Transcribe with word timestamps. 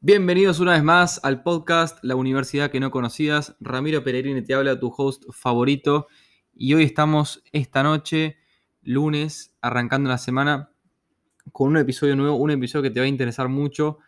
Bienvenidos 0.00 0.58
una 0.58 0.72
vez 0.72 0.82
más 0.82 1.20
al 1.22 1.42
podcast 1.44 2.02
La 2.02 2.16
Universidad 2.16 2.70
que 2.70 2.80
no 2.80 2.90
conocías. 2.90 3.54
Ramiro 3.60 4.02
Peregrini 4.02 4.42
te 4.42 4.54
habla, 4.54 4.80
tu 4.80 4.92
host 4.96 5.24
favorito. 5.30 6.08
Y 6.52 6.74
hoy 6.74 6.82
estamos 6.82 7.44
esta 7.52 7.84
noche, 7.84 8.38
lunes, 8.82 9.54
arrancando 9.60 10.10
la 10.10 10.18
semana, 10.18 10.72
con 11.52 11.68
un 11.68 11.76
episodio 11.76 12.16
nuevo, 12.16 12.34
un 12.34 12.50
episodio 12.50 12.82
que 12.82 12.90
te 12.90 12.98
va 12.98 13.06
a 13.06 13.08
interesar 13.08 13.48
mucho. 13.48 13.98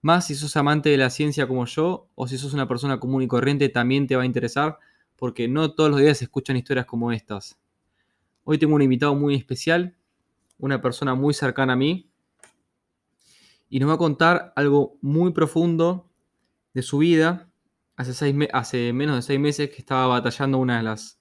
Más 0.00 0.26
si 0.26 0.34
sos 0.34 0.56
amante 0.56 0.88
de 0.88 0.96
la 0.96 1.10
ciencia 1.10 1.46
como 1.46 1.66
yo, 1.66 2.08
o 2.16 2.26
si 2.26 2.36
sos 2.36 2.52
una 2.52 2.66
persona 2.66 2.98
común 2.98 3.22
y 3.22 3.28
corriente, 3.28 3.68
también 3.68 4.08
te 4.08 4.16
va 4.16 4.22
a 4.22 4.26
interesar, 4.26 4.80
porque 5.22 5.46
no 5.46 5.70
todos 5.70 5.88
los 5.88 6.00
días 6.00 6.18
se 6.18 6.24
escuchan 6.24 6.56
historias 6.56 6.84
como 6.84 7.12
estas. 7.12 7.56
Hoy 8.42 8.58
tengo 8.58 8.74
un 8.74 8.82
invitado 8.82 9.14
muy 9.14 9.36
especial, 9.36 9.94
una 10.58 10.82
persona 10.82 11.14
muy 11.14 11.32
cercana 11.32 11.74
a 11.74 11.76
mí, 11.76 12.10
y 13.70 13.78
nos 13.78 13.88
va 13.88 13.94
a 13.94 13.98
contar 13.98 14.52
algo 14.56 14.98
muy 15.00 15.32
profundo 15.32 16.10
de 16.74 16.82
su 16.82 16.98
vida. 16.98 17.48
Hace, 17.94 18.92
menos 18.92 19.14
de 19.14 19.22
seis 19.22 19.38
meses 19.38 19.70
que 19.70 19.76
estaba 19.76 20.08
batallando 20.08 20.58
una 20.58 20.78
de 20.78 20.82
las 20.82 21.20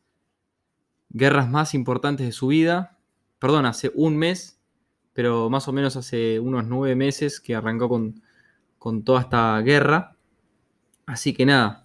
guerras 1.09 1.47
más 1.47 1.75
importantes 1.75 2.25
de 2.25 2.31
su 2.31 2.47
vida. 2.47 2.97
Perdón, 3.37 3.67
hace 3.67 3.91
un 3.93 4.17
mes, 4.17 4.59
pero 5.13 5.47
más 5.51 5.67
o 5.67 5.73
menos 5.73 5.95
hace 5.95 6.39
unos 6.39 6.65
nueve 6.65 6.95
meses 6.95 7.39
que 7.39 7.53
arrancó 7.53 7.87
con, 7.87 9.03
toda 9.03 9.21
esta 9.21 9.61
guerra. 9.61 10.17
Así 11.05 11.35
que 11.35 11.45
nada, 11.45 11.80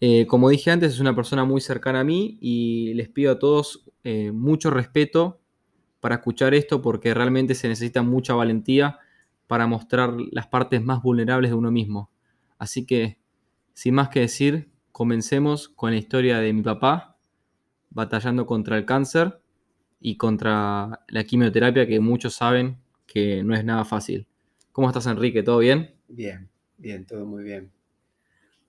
eh, 0.00 0.26
como 0.26 0.48
dije 0.50 0.70
antes, 0.70 0.92
es 0.94 1.00
una 1.00 1.14
persona 1.14 1.44
muy 1.44 1.60
cercana 1.60 2.00
a 2.00 2.04
mí 2.04 2.38
y 2.40 2.94
les 2.94 3.08
pido 3.08 3.32
a 3.32 3.38
todos 3.38 3.90
eh, 4.02 4.32
mucho 4.32 4.70
respeto 4.70 5.40
para 6.00 6.16
escuchar 6.16 6.54
esto 6.54 6.82
porque 6.82 7.14
realmente 7.14 7.54
se 7.54 7.68
necesita 7.68 8.02
mucha 8.02 8.34
valentía 8.34 8.98
para 9.46 9.66
mostrar 9.66 10.14
las 10.32 10.46
partes 10.46 10.82
más 10.82 11.02
vulnerables 11.02 11.50
de 11.50 11.56
uno 11.56 11.70
mismo. 11.70 12.10
Así 12.58 12.86
que, 12.86 13.18
sin 13.72 13.94
más 13.94 14.08
que 14.08 14.20
decir, 14.20 14.70
comencemos 14.92 15.68
con 15.68 15.90
la 15.92 15.96
historia 15.96 16.38
de 16.38 16.52
mi 16.52 16.62
papá 16.62 17.16
batallando 17.90 18.46
contra 18.46 18.76
el 18.76 18.84
cáncer 18.84 19.40
y 20.00 20.16
contra 20.16 21.00
la 21.08 21.24
quimioterapia 21.24 21.86
que 21.86 22.00
muchos 22.00 22.34
saben 22.34 22.78
que 23.06 23.42
no 23.42 23.54
es 23.54 23.64
nada 23.64 23.84
fácil. 23.84 24.26
¿Cómo 24.72 24.88
estás, 24.88 25.06
Enrique? 25.06 25.42
¿Todo 25.42 25.58
bien? 25.58 25.94
Bien, 26.08 26.48
bien, 26.76 27.06
todo 27.06 27.24
muy 27.24 27.44
bien. 27.44 27.73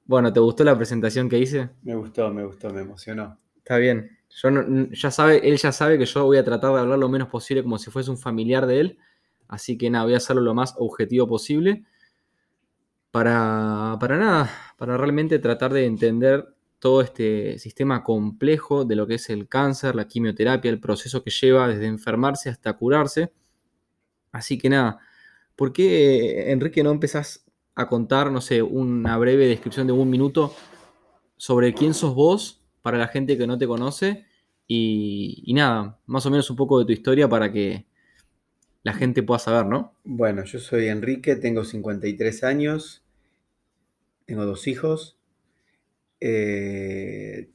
Bueno, 0.05 0.31
¿te 0.31 0.39
gustó 0.39 0.63
la 0.63 0.77
presentación 0.77 1.27
que 1.27 1.39
hice? 1.39 1.69
Me 1.83 1.95
gustó, 1.95 2.31
me 2.31 2.45
gustó, 2.45 2.69
me 2.71 2.81
emocionó. 2.81 3.37
Está 3.57 3.77
bien. 3.77 4.17
Yo 4.29 4.49
ya 4.91 5.11
sabe, 5.11 5.47
él 5.47 5.57
ya 5.57 5.71
sabe 5.71 5.97
que 5.97 6.05
yo 6.05 6.25
voy 6.25 6.37
a 6.37 6.43
tratar 6.43 6.73
de 6.73 6.79
hablar 6.79 6.99
lo 6.99 7.09
menos 7.09 7.27
posible 7.29 7.63
como 7.63 7.77
si 7.77 7.89
fuese 7.89 8.11
un 8.11 8.17
familiar 8.17 8.67
de 8.67 8.79
él, 8.79 8.99
Así 9.47 9.77
que 9.77 9.89
nada, 9.89 10.05
voy 10.05 10.13
a 10.13 10.17
hacerlo 10.17 10.41
lo 10.41 10.53
más 10.53 10.75
objetivo 10.77 11.27
posible 11.27 11.85
para, 13.11 13.97
para 13.99 14.17
nada, 14.17 14.51
para 14.77 14.97
realmente 14.97 15.39
tratar 15.39 15.71
de 15.73 15.85
entender 15.85 16.53
todo 16.79 17.01
este 17.01 17.57
sistema 17.59 18.03
complejo 18.03 18.85
de 18.85 18.95
lo 18.95 19.07
que 19.07 19.15
es 19.15 19.29
el 19.29 19.47
cáncer, 19.47 19.95
la 19.95 20.07
quimioterapia, 20.07 20.69
el 20.69 20.79
proceso 20.79 21.23
que 21.23 21.31
lleva 21.31 21.67
desde 21.67 21.85
enfermarse 21.85 22.49
hasta 22.49 22.73
curarse. 22.73 23.31
Así 24.31 24.57
que 24.57 24.69
nada, 24.69 24.99
¿por 25.55 25.71
qué, 25.71 26.51
Enrique, 26.51 26.83
no 26.83 26.91
empezás 26.91 27.44
a 27.75 27.87
contar, 27.87 28.31
no 28.31 28.41
sé, 28.41 28.61
una 28.61 29.17
breve 29.17 29.47
descripción 29.47 29.87
de 29.87 29.93
un 29.93 30.09
minuto 30.09 30.55
sobre 31.37 31.73
quién 31.73 31.93
sos 31.93 32.15
vos 32.15 32.63
para 32.81 32.97
la 32.97 33.07
gente 33.07 33.37
que 33.37 33.47
no 33.47 33.57
te 33.57 33.67
conoce? 33.67 34.25
Y, 34.67 35.51
nada, 35.53 35.99
más 36.05 36.25
o 36.25 36.31
menos 36.31 36.49
un 36.49 36.55
poco 36.55 36.79
de 36.79 36.85
tu 36.85 36.91
historia 36.91 37.29
para 37.29 37.51
que, 37.51 37.85
la 38.85 38.93
gente 38.93 39.23
pueda 39.23 39.39
saber, 39.39 39.65
¿no? 39.65 39.95
Bueno, 40.03 40.43
yo 40.43 40.59
soy 40.59 40.89
Enrique, 40.89 41.35
tengo 41.35 41.63
53 41.63 42.43
años, 42.43 43.03
tengo 44.27 44.45
dos 44.45 44.67
hijos, 44.67 45.17
eh, 46.19 47.49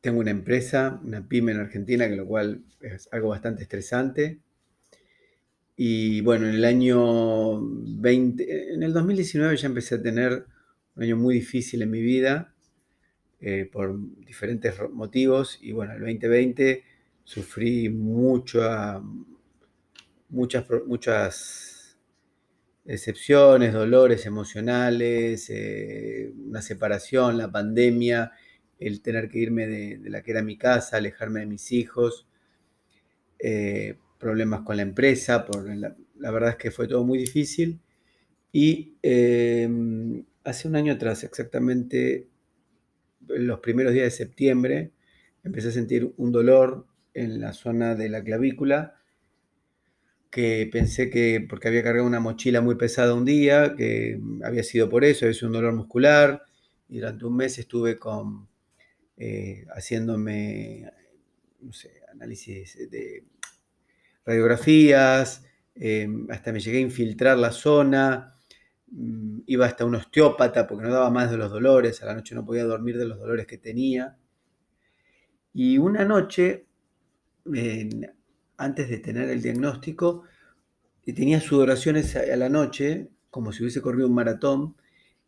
tengo 0.00 0.20
una 0.20 0.30
empresa, 0.30 0.98
una 1.04 1.28
pyme 1.28 1.52
en 1.52 1.60
Argentina, 1.60 2.08
que 2.08 2.16
lo 2.16 2.26
cual 2.26 2.62
es 2.80 3.10
algo 3.12 3.28
bastante 3.28 3.62
estresante. 3.62 4.38
Y 5.82 6.20
bueno, 6.20 6.46
en 6.46 6.56
el 6.56 6.64
año 6.66 7.58
20, 7.58 8.74
en 8.74 8.82
el 8.82 8.92
2019 8.92 9.56
ya 9.56 9.66
empecé 9.66 9.94
a 9.94 10.02
tener 10.02 10.44
un 10.94 11.02
año 11.02 11.16
muy 11.16 11.36
difícil 11.36 11.80
en 11.80 11.90
mi 11.90 12.02
vida 12.02 12.54
eh, 13.40 13.64
por 13.72 13.98
diferentes 14.26 14.74
motivos. 14.92 15.58
Y 15.62 15.72
bueno, 15.72 15.94
el 15.94 16.00
2020 16.00 16.84
sufrí 17.24 17.88
mucho, 17.88 18.60
muchas, 20.28 20.66
muchas 20.86 21.98
excepciones, 22.84 23.72
dolores 23.72 24.26
emocionales, 24.26 25.48
eh, 25.48 26.30
una 26.46 26.60
separación, 26.60 27.38
la 27.38 27.50
pandemia, 27.50 28.32
el 28.78 29.00
tener 29.00 29.30
que 29.30 29.38
irme 29.38 29.66
de, 29.66 30.10
la 30.10 30.22
que 30.22 30.32
era 30.32 30.42
mi 30.42 30.58
casa, 30.58 30.98
alejarme 30.98 31.40
de 31.40 31.46
mis 31.46 31.72
hijos, 31.72 32.28
eh, 33.38 33.96
problemas 34.20 34.60
con 34.60 34.76
la 34.76 34.82
empresa, 34.82 35.44
por 35.44 35.68
la, 35.74 35.96
verdad 36.30 36.50
es 36.50 36.56
que 36.56 36.70
fue 36.70 36.86
todo 36.86 37.02
muy 37.04 37.18
difícil. 37.18 37.80
Y 38.52 38.94
em, 39.02 40.24
hace 40.44 40.68
un 40.68 40.76
año 40.76 40.92
atrás, 40.92 41.24
exactamente 41.24 42.28
en 43.28 43.46
los 43.46 43.60
primeros 43.60 43.92
días 43.92 44.04
de 44.04 44.10
septiembre, 44.10 44.92
empecé 45.42 45.68
a 45.68 45.72
sentir 45.72 46.12
un 46.16 46.30
dolor 46.30 46.86
en 47.14 47.40
la 47.40 47.52
zona 47.52 47.94
de 47.94 48.08
la 48.08 48.22
clavícula 48.22 48.96
que 50.30 50.68
pensé 50.70 51.10
que 51.10 51.44
porque 51.48 51.68
había 51.68 51.82
cargado 51.82 52.06
una 52.06 52.20
mochila 52.20 52.60
muy 52.60 52.76
pesada 52.76 53.14
un 53.14 53.24
día, 53.24 53.74
que 53.76 54.20
había 54.44 54.62
sido 54.62 54.88
por 54.88 55.04
eso, 55.04 55.24
había 55.24 55.34
sido 55.34 55.48
un 55.48 55.54
dolor 55.54 55.74
muscular, 55.74 56.44
y 56.88 56.98
durante 56.98 57.24
un 57.24 57.36
mes 57.36 57.58
estuve 57.58 57.98
con, 57.98 58.48
eh, 59.16 59.66
haciéndome, 59.74 60.88
análisis 62.12 62.90
de 62.90 63.24
radiografías, 64.24 65.44
eh, 65.74 66.08
hasta 66.30 66.52
me 66.52 66.60
llegué 66.60 66.78
a 66.78 66.82
infiltrar 66.82 67.38
la 67.38 67.52
zona, 67.52 68.34
mm, 68.90 69.40
iba 69.46 69.66
hasta 69.66 69.84
un 69.84 69.94
osteópata 69.96 70.66
porque 70.66 70.84
no 70.84 70.92
daba 70.92 71.10
más 71.10 71.30
de 71.30 71.36
los 71.38 71.50
dolores, 71.50 72.02
a 72.02 72.06
la 72.06 72.14
noche 72.14 72.34
no 72.34 72.44
podía 72.44 72.64
dormir 72.64 72.98
de 72.98 73.06
los 73.06 73.18
dolores 73.18 73.46
que 73.46 73.58
tenía. 73.58 74.16
Y 75.52 75.78
una 75.78 76.04
noche, 76.04 76.66
antes 78.56 78.88
de 78.88 78.98
tener 78.98 79.28
el 79.30 79.42
diagnóstico, 79.42 80.24
tenía 81.12 81.40
sudoraciones 81.40 82.16
a 82.16 82.36
la 82.36 82.48
noche, 82.48 83.08
como 83.30 83.52
si 83.52 83.62
hubiese 83.62 83.80
corrido 83.82 84.08
un 84.08 84.14
maratón, 84.14 84.76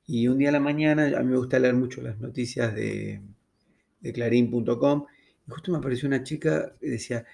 y 0.07 0.29
un 0.29 0.39
día 0.39 0.49
a 0.49 0.53
la 0.53 0.61
mañana, 0.61 1.07
a 1.17 1.23
mí 1.23 1.31
me 1.31 1.37
gusta 1.37 1.59
leer 1.59 1.75
mucho 1.75 2.03
las 2.03 2.19
noticias 2.19 2.75
de, 2.75 3.23
de 4.01 4.13
clarín.com, 4.13 5.07
y 5.47 5.51
justo 5.51 5.73
me 5.73 5.79
apareció 5.79 6.09
una 6.09 6.23
chica 6.23 6.75
que 6.81 6.89
decía, 6.89 7.25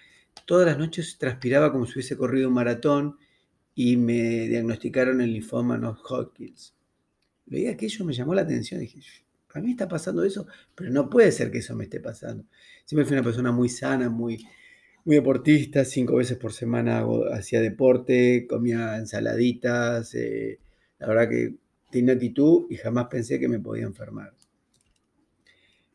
todas 0.46 0.66
las 0.66 0.78
noches 0.78 1.16
transpiraba 1.18 1.72
como 1.72 1.86
si 1.86 1.94
hubiese 1.94 2.16
corrido 2.16 2.48
un 2.48 2.54
maratón, 2.54 3.16
y 3.74 3.96
me 3.96 4.48
diagnosticaron 4.48 5.20
el 5.20 5.32
linfoma 5.32 5.78
no 5.78 5.92
Hodgkins. 5.92 6.74
Leí 7.46 7.68
aquello, 7.68 8.04
me 8.04 8.12
llamó 8.12 8.34
la 8.34 8.42
atención, 8.42 8.80
dije, 8.80 9.00
a 9.54 9.60
mí 9.60 9.70
está 9.70 9.86
pasando 9.86 10.24
eso, 10.24 10.48
pero 10.74 10.90
no 10.90 11.08
puede 11.08 11.30
ser 11.30 11.52
que 11.52 11.58
eso 11.58 11.76
me 11.76 11.84
esté 11.84 12.00
pasando. 12.00 12.44
Siempre 12.84 13.04
fui 13.04 13.14
una 13.14 13.22
persona 13.22 13.52
muy 13.52 13.68
sana, 13.68 14.10
muy, 14.10 14.44
muy 15.04 15.14
deportista, 15.14 15.84
cinco 15.84 16.16
veces 16.16 16.38
por 16.38 16.52
semana 16.52 17.06
hacía 17.32 17.60
deporte, 17.60 18.48
comía 18.48 18.96
ensaladitas, 18.96 20.12
eh, 20.16 20.58
la 20.98 21.06
verdad 21.06 21.28
que 21.28 21.54
tenía 21.92 22.14
actitud 22.14 22.66
y 22.70 22.78
jamás 22.78 23.06
pensé 23.06 23.38
que 23.38 23.46
me 23.46 23.60
podía 23.60 23.84
enfermar. 23.84 24.34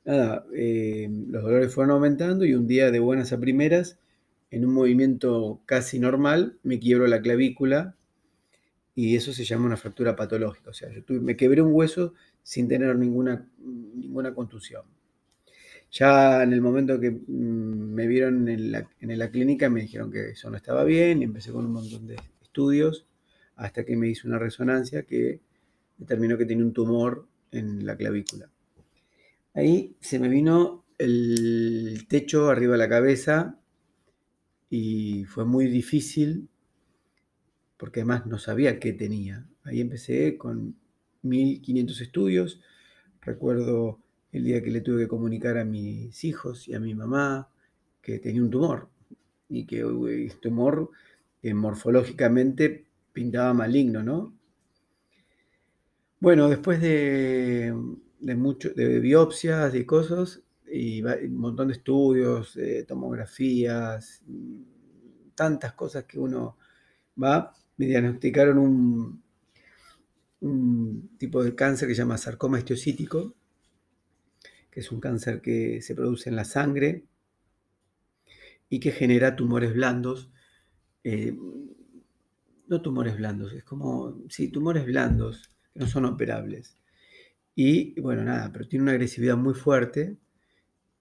Nada, 0.05 0.45
eh, 0.55 1.09
los 1.27 1.43
dolores 1.43 1.73
fueron 1.73 1.91
aumentando 1.91 2.45
y 2.45 2.53
un 2.53 2.65
día 2.65 2.91
de 2.91 2.99
buenas 2.99 3.33
a 3.33 3.39
primeras, 3.41 3.99
en 4.53 4.65
un 4.65 4.73
movimiento 4.75 5.61
casi 5.65 5.99
normal, 5.99 6.59
me 6.61 6.79
quiebro 6.79 7.07
la 7.07 7.21
clavícula 7.21 7.95
y 8.93 9.15
eso 9.15 9.33
se 9.33 9.45
llama 9.45 9.65
una 9.65 9.77
fractura 9.77 10.15
patológica. 10.15 10.69
O 10.69 10.73
sea, 10.73 10.89
yo 10.91 11.01
me 11.21 11.35
quebré 11.35 11.63
un 11.63 11.73
hueso 11.73 12.13
sin 12.43 12.67
tener 12.67 12.95
ninguna, 12.95 13.49
ninguna 13.57 14.35
contusión. 14.35 14.83
Ya 15.91 16.43
en 16.43 16.53
el 16.53 16.61
momento 16.61 16.99
que 16.99 17.09
mm, 17.09 17.23
me 17.25 18.05
vieron 18.05 18.47
en 18.47 18.71
la, 18.71 19.31
clínica 19.31 19.71
me 19.71 19.81
dijeron 19.81 20.11
que 20.11 20.29
eso 20.29 20.51
no 20.51 20.57
estaba 20.57 20.83
bien 20.83 21.21
y 21.21 21.25
empecé 21.25 21.51
con 21.51 21.65
un 21.65 21.71
montón 21.71 22.05
de 22.05 22.17
estudios 22.43 23.07
hasta 23.55 23.83
que 23.83 23.95
me 23.95 24.07
hizo 24.07 24.27
una 24.27 24.37
resonancia 24.37 25.01
que 25.01 25.39
determinó 25.97 26.37
que 26.37 26.45
tenía 26.45 26.63
un 26.63 26.73
tumor 26.73 27.25
en 27.51 27.87
la 27.87 27.97
clavícula. 27.97 28.51
Ahí 29.55 29.95
se 29.99 30.19
me 30.19 30.29
vino 30.29 30.85
el 30.99 32.05
techo 32.07 32.51
arriba 32.51 32.73
de 32.73 32.77
la 32.77 32.89
cabeza 32.89 33.57
y 34.75 35.25
fue 35.25 35.45
muy 35.45 35.67
difícil 35.67 36.49
porque 37.77 37.99
además 37.99 38.25
no 38.25 38.39
sabía 38.39 38.79
qué 38.79 38.91
tenía. 38.91 39.45
Ahí 39.63 39.79
empecé 39.79 40.35
con 40.35 40.75
1500 41.21 42.01
estudios. 42.01 42.59
Recuerdo 43.21 43.99
el 44.31 44.45
día 44.45 44.63
que 44.63 44.71
le 44.71 44.81
tuve 44.81 45.03
que 45.03 45.07
comunicar 45.07 45.59
a 45.59 45.63
mis 45.63 46.23
hijos 46.23 46.67
y 46.67 46.73
a 46.73 46.79
mi 46.79 46.95
mamá 46.95 47.49
que 48.01 48.17
tenía 48.17 48.41
un 48.41 48.49
tumor 48.49 48.89
y 49.47 49.67
que 49.67 49.85
este 50.25 50.39
tumor 50.39 50.89
morfológicamente 51.43 52.87
pintaba 53.13 53.53
maligno, 53.53 54.01
¿no? 54.01 54.33
Bueno, 56.19 56.49
después 56.49 56.81
de, 56.81 57.75
de, 58.21 58.35
mucho, 58.35 58.71
de 58.73 58.99
biopsias, 58.99 59.71
de 59.71 59.85
cosas, 59.85 60.41
y 60.73 61.03
un 61.03 61.37
montón 61.37 61.67
de 61.67 61.73
estudios, 61.73 62.57
tomografías, 62.87 64.23
tantas 65.35 65.73
cosas 65.73 66.05
que 66.05 66.19
uno 66.19 66.57
va, 67.21 67.53
me 67.77 67.85
diagnosticaron 67.85 68.57
un, 68.57 69.23
un 70.41 71.17
tipo 71.17 71.43
de 71.43 71.53
cáncer 71.55 71.87
que 71.87 71.95
se 71.95 72.01
llama 72.01 72.17
sarcoma 72.17 72.57
histiocítico, 72.57 73.35
que 74.69 74.79
es 74.79 74.91
un 74.91 74.99
cáncer 74.99 75.41
que 75.41 75.81
se 75.81 75.95
produce 75.95 76.29
en 76.29 76.35
la 76.35 76.45
sangre 76.45 77.05
y 78.67 78.79
que 78.79 78.91
genera 78.91 79.35
tumores 79.35 79.73
blandos. 79.73 80.31
Eh, 81.03 81.37
no 82.67 82.81
tumores 82.81 83.15
blandos, 83.17 83.53
es 83.53 83.63
como, 83.63 84.23
sí, 84.29 84.47
tumores 84.47 84.85
blandos 84.85 85.49
que 85.71 85.79
no 85.79 85.87
son 85.87 86.05
operables. 86.05 86.77
Y 87.55 87.99
bueno, 88.01 88.23
nada, 88.23 88.51
pero 88.51 88.67
tiene 88.67 88.83
una 88.83 88.93
agresividad 88.93 89.37
muy 89.37 89.53
fuerte 89.53 90.17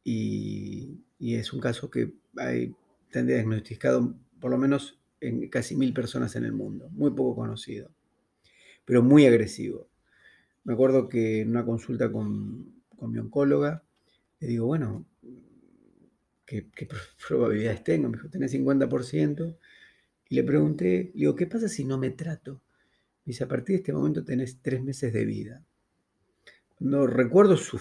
y, 0.04 0.98
es 1.20 1.52
un 1.52 1.60
caso 1.60 1.90
que 1.90 2.12
hay, 2.36 2.74
diagnosticado 3.12 4.14
por 4.40 4.50
lo 4.50 4.58
menos 4.58 4.98
en 5.20 5.48
casi 5.48 5.76
mil 5.76 5.92
personas 5.92 6.34
en 6.34 6.44
el 6.44 6.52
mundo, 6.52 6.88
muy 6.90 7.10
poco 7.10 7.36
conocido, 7.36 7.90
pero 8.84 9.02
muy 9.02 9.26
agresivo. 9.26 9.88
Me 10.64 10.74
acuerdo 10.74 11.08
que 11.08 11.42
en 11.42 11.50
una 11.50 11.64
consulta 11.64 12.10
con, 12.10 12.82
mi 13.00 13.18
oncóloga, 13.18 13.82
le 14.40 14.48
digo, 14.48 14.66
bueno, 14.66 15.04
¿qué, 16.46 16.66
probabilidades 17.28 17.84
tengo? 17.84 18.08
Me 18.08 18.16
dijo, 18.16 18.28
tenés 18.28 18.54
50%. 18.54 19.56
Y 20.28 20.36
le 20.36 20.44
pregunté, 20.44 21.10
le 21.14 21.20
digo, 21.20 21.34
¿qué 21.34 21.46
pasa 21.46 21.68
si 21.68 21.84
no 21.84 21.98
me 21.98 22.10
trato? 22.10 22.62
Me 23.24 23.32
dice, 23.32 23.44
a 23.44 23.48
partir 23.48 23.74
de 23.74 23.78
este 23.78 23.92
momento 23.92 24.24
tenés 24.24 24.60
tres 24.62 24.82
meses 24.82 25.12
de 25.12 25.24
vida. 25.24 25.64
No 26.78 27.06
recuerdo 27.06 27.56
su, 27.56 27.80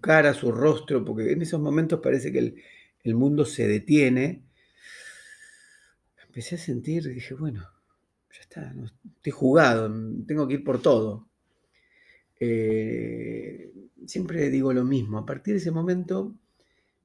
cara, 0.00 0.34
su 0.34 0.52
rostro, 0.52 1.04
porque 1.04 1.32
en 1.32 1.42
esos 1.42 1.60
momentos 1.60 2.00
parece 2.00 2.32
que 2.32 2.54
el, 3.04 3.14
mundo 3.14 3.44
se 3.44 3.66
detiene. 3.66 4.42
Empecé 6.26 6.56
a 6.56 6.58
sentir, 6.58 7.08
dije, 7.08 7.34
bueno, 7.34 7.66
ya 8.30 8.40
está, 8.40 8.74
estoy 9.16 9.32
jugado, 9.32 9.90
tengo 10.26 10.46
que 10.46 10.54
ir 10.54 10.64
por 10.64 10.82
todo. 10.82 11.26
Eh, 12.38 13.72
siempre 14.06 14.50
digo 14.50 14.72
lo 14.72 14.84
mismo, 14.84 15.18
a 15.18 15.26
partir 15.26 15.54
de 15.54 15.58
ese 15.58 15.70
momento, 15.70 16.34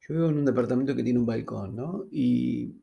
yo 0.02 0.16
vivo 0.16 0.30
en 0.30 0.38
un 0.38 0.46
departamento 0.46 0.96
que 0.96 1.04
tiene 1.04 1.20
un 1.20 1.26
balcón, 1.26 1.76
¿no? 1.76 2.06
Y, 2.12 2.76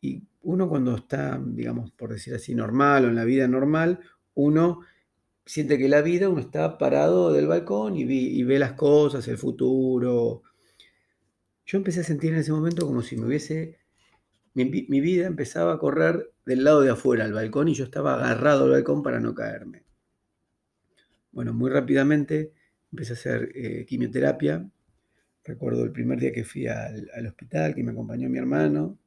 y 0.00 0.22
uno 0.42 0.68
cuando 0.68 0.96
está, 0.96 1.40
digamos, 1.44 1.90
por 1.92 2.12
decir 2.12 2.34
así, 2.34 2.54
normal 2.54 3.04
o 3.04 3.08
en 3.08 3.14
la 3.14 3.24
vida 3.24 3.46
normal, 3.46 4.00
uno 4.34 4.80
siente 5.46 5.78
que 5.78 5.88
la 5.88 6.02
vida 6.02 6.28
uno 6.28 6.40
está 6.40 6.78
parado 6.78 7.32
del 7.32 7.46
balcón 7.46 7.96
y, 7.96 8.42
ve 8.44 8.58
las 8.58 8.72
cosas, 8.72 9.26
el 9.28 9.38
futuro. 9.38 10.42
Yo 11.66 11.78
empecé 11.78 12.00
a 12.00 12.04
sentir 12.04 12.32
en 12.32 12.38
ese 12.38 12.52
momento 12.52 12.86
como 12.86 13.02
si 13.02 13.16
me 13.16 13.26
hubiese, 13.26 13.78
mi, 14.54 14.64
vida 15.00 15.26
empezaba 15.26 15.74
a 15.74 15.78
correr 15.78 16.32
del 16.46 16.64
lado 16.64 16.82
de 16.82 16.90
afuera 16.90 17.24
al 17.24 17.32
balcón 17.32 17.68
y 17.68 17.74
yo 17.74 17.84
estaba 17.84 18.14
agarrado 18.14 18.64
al 18.64 18.70
balcón 18.70 19.02
para 19.02 19.20
no 19.20 19.34
caerme. 19.34 19.82
Bueno, 21.32 21.52
muy 21.52 21.70
rápidamente 21.70 22.52
empecé 22.92 23.12
a 23.12 23.16
hacer 23.16 23.50
eh, 23.54 23.84
quimioterapia. 23.86 24.68
Recuerdo 25.44 25.84
el 25.84 25.90
primer 25.90 26.20
día 26.20 26.32
que 26.32 26.44
fui 26.44 26.66
al, 26.68 27.26
hospital, 27.26 27.74
que 27.74 27.82
me 27.82 27.90
acompañó 27.90 28.30
mi 28.30 28.38
hermano. 28.38 28.98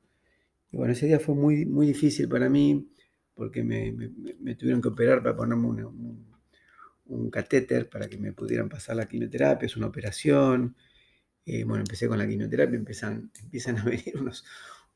Y 0.71 0.77
bueno, 0.77 0.93
ese 0.93 1.07
día 1.07 1.19
fue 1.19 1.35
muy, 1.35 1.65
muy 1.65 1.87
difícil 1.87 2.27
para 2.27 2.49
mí 2.49 2.87
porque 3.37 3.63
me, 3.63 4.55
tuvieron 4.55 4.81
que 4.81 4.87
operar 4.89 5.21
para 5.21 5.35
ponerme 5.35 5.67
un, 5.67 6.25
un, 7.05 7.29
catéter 7.29 7.87
para 7.87 8.09
que 8.09 8.17
me 8.17 8.33
pudieran 8.33 8.67
pasar 8.67 8.95
la 8.95 9.07
quimioterapia, 9.07 9.67
es 9.67 9.77
una 9.77 9.87
operación. 9.87 10.75
Eh, 11.45 11.63
bueno, 11.63 11.83
empecé 11.83 12.07
con 12.07 12.17
la 12.17 12.27
quimioterapia, 12.27 12.75
empiezan, 12.75 13.31
empiezan 13.39 13.77
a 13.77 13.83
venir 13.85 14.17
unos, 14.19 14.43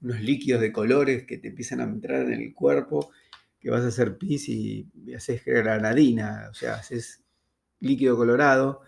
unos 0.02 0.20
líquidos 0.22 0.60
de 0.60 0.72
colores 0.72 1.24
que 1.26 1.38
te 1.38 1.50
empiezan 1.50 1.82
a 1.82 1.84
entrar 1.84 2.24
en 2.32 2.42
el 2.42 2.54
cuerpo, 2.54 3.12
que 3.60 3.70
vas 3.70 3.84
a 3.84 3.90
hacer 3.90 4.18
pis 4.18 4.50
y, 4.50 4.90
haces 5.16 5.46
granadina, 5.46 6.48
o 6.50 6.54
sea, 6.56 6.76
haces 6.76 7.24
líquido 7.80 8.18
colorado. 8.18 8.82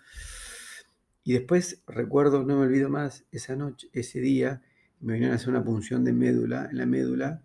Y 1.24 1.34
después 1.34 1.84
recuerdo, 1.86 2.44
no 2.44 2.58
me 2.58 2.66
olvido 2.66 2.90
más, 2.90 3.24
esa 3.32 3.56
noche, 3.56 3.88
ese 3.94 4.20
día, 4.20 4.64
me 5.00 5.14
vinieron 5.14 5.34
a 5.34 5.36
hacer 5.36 5.50
una 5.50 5.64
punción 5.64 6.04
de 6.04 6.12
médula, 6.12 6.68
en 6.72 6.78
la 6.80 6.88
médula, 6.88 7.44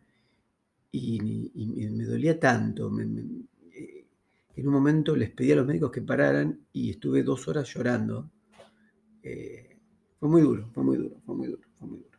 y, 0.90 1.88
me 1.90 2.04
dolía 2.04 2.38
tanto. 2.38 2.90
Eh, 3.00 4.06
en 4.56 4.66
un 4.66 4.72
momento 4.72 5.14
les 5.14 5.30
pedí 5.30 5.52
a 5.52 5.56
los 5.56 5.66
médicos 5.66 5.90
que 5.90 6.02
pararan 6.02 6.60
y 6.72 6.90
estuve 6.90 7.22
dos 7.22 7.46
horas 7.48 7.72
llorando. 7.72 8.30
Eh, 9.22 9.76
fue 10.18 10.28
muy 10.28 10.42
duro, 10.42 10.70
fue 10.72 10.84
muy 10.84 10.96
duro, 10.96 11.20
fue 11.24 11.36
muy 11.36 11.48
duro, 11.48 11.68
fue 11.78 11.88
muy 11.88 11.98
duro. 11.98 12.18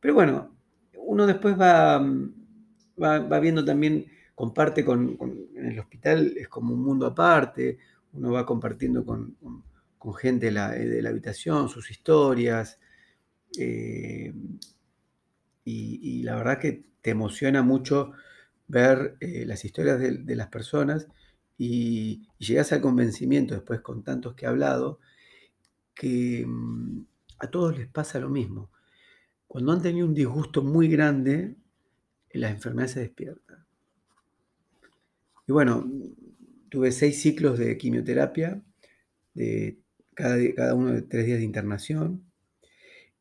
Pero 0.00 0.14
bueno, 0.14 0.56
uno 0.94 1.26
después 1.26 1.58
va, 1.58 1.98
va, 3.02 3.40
viendo 3.40 3.64
también, 3.64 4.06
comparte 4.34 4.84
con, 4.84 5.16
en 5.54 5.66
el 5.66 5.78
hospital, 5.78 6.34
es 6.36 6.48
como 6.48 6.74
un 6.74 6.82
mundo 6.82 7.06
aparte, 7.06 7.78
uno 8.12 8.32
va 8.32 8.46
compartiendo 8.46 9.04
con, 9.04 9.36
gente 10.18 10.46
de 10.46 10.52
la, 10.52 10.70
de 10.70 11.02
la, 11.02 11.10
habitación, 11.10 11.68
sus 11.68 11.90
historias. 11.90 12.78
Eh, 13.58 14.32
y, 15.64 16.22
la 16.22 16.36
verdad 16.36 16.60
que 16.60 16.84
te 17.06 17.12
emociona 17.12 17.62
mucho 17.62 18.10
ver 18.66 19.16
eh, 19.20 19.44
las 19.46 19.64
historias 19.64 20.00
de, 20.00 20.34
las 20.34 20.48
personas 20.48 21.06
y, 21.56 22.26
llegas 22.38 22.72
al 22.72 22.80
convencimiento 22.80 23.54
después 23.54 23.80
con 23.80 24.02
tantos 24.02 24.34
que 24.34 24.44
he 24.44 24.48
hablado 24.48 24.98
que 25.94 26.44
mm, 26.44 27.06
a 27.38 27.46
todos 27.48 27.78
les 27.78 27.86
pasa 27.86 28.18
lo 28.18 28.28
mismo. 28.28 28.72
Cuando 29.46 29.70
han 29.70 29.82
tenido 29.82 30.04
un 30.04 30.14
disgusto 30.14 30.64
muy 30.64 30.88
grande, 30.88 31.54
la 32.32 32.50
enfermedad 32.50 32.88
se 32.88 33.00
despierta. 33.02 33.64
Y 35.46 35.52
bueno, 35.52 35.88
tuve 36.70 36.90
seis 36.90 37.22
ciclos 37.22 37.56
de 37.56 37.78
quimioterapia, 37.78 38.60
de 39.32 39.78
cada, 40.12 40.38
cada 40.56 40.74
uno 40.74 40.90
de 40.90 41.02
tres 41.02 41.24
días 41.24 41.38
de 41.38 41.44
internación. 41.44 42.25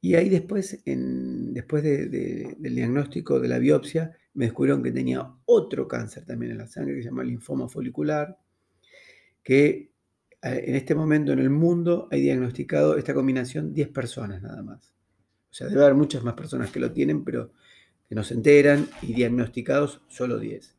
Y 0.05 0.13
ahí 0.13 0.29
después, 0.29 0.83
después 0.85 1.81
del 1.81 2.75
diagnóstico 2.75 3.39
de 3.39 3.47
la 3.47 3.57
biopsia, 3.57 4.15
me 4.35 4.45
descubrieron 4.45 4.83
que 4.83 4.91
tenía 4.91 5.27
otro 5.45 5.87
cáncer 5.87 6.25
también 6.25 6.51
en 6.51 6.59
la 6.59 6.67
sangre 6.67 6.93
que 6.93 7.01
se 7.01 7.09
llama 7.09 7.23
linfoma 7.23 7.67
folicular, 7.67 8.37
que 9.41 9.65
eh, 10.43 10.63
en 10.67 10.75
este 10.75 10.93
momento 10.93 11.31
en 11.31 11.39
el 11.39 11.49
mundo 11.49 12.07
hay 12.11 12.21
diagnosticado 12.21 12.99
esta 12.99 13.15
combinación 13.15 13.73
10 13.73 13.87
personas 13.87 14.43
nada 14.43 14.61
más. 14.61 14.93
O 15.49 15.53
sea, 15.55 15.69
debe 15.69 15.81
haber 15.81 15.95
muchas 15.95 16.23
más 16.23 16.35
personas 16.35 16.69
que 16.69 16.79
lo 16.79 16.91
tienen, 16.91 17.23
pero 17.23 17.53
que 18.07 18.13
no 18.13 18.23
se 18.23 18.35
enteran 18.35 18.87
y 19.01 19.11
diagnosticados 19.11 20.03
solo 20.07 20.37
10. 20.37 20.75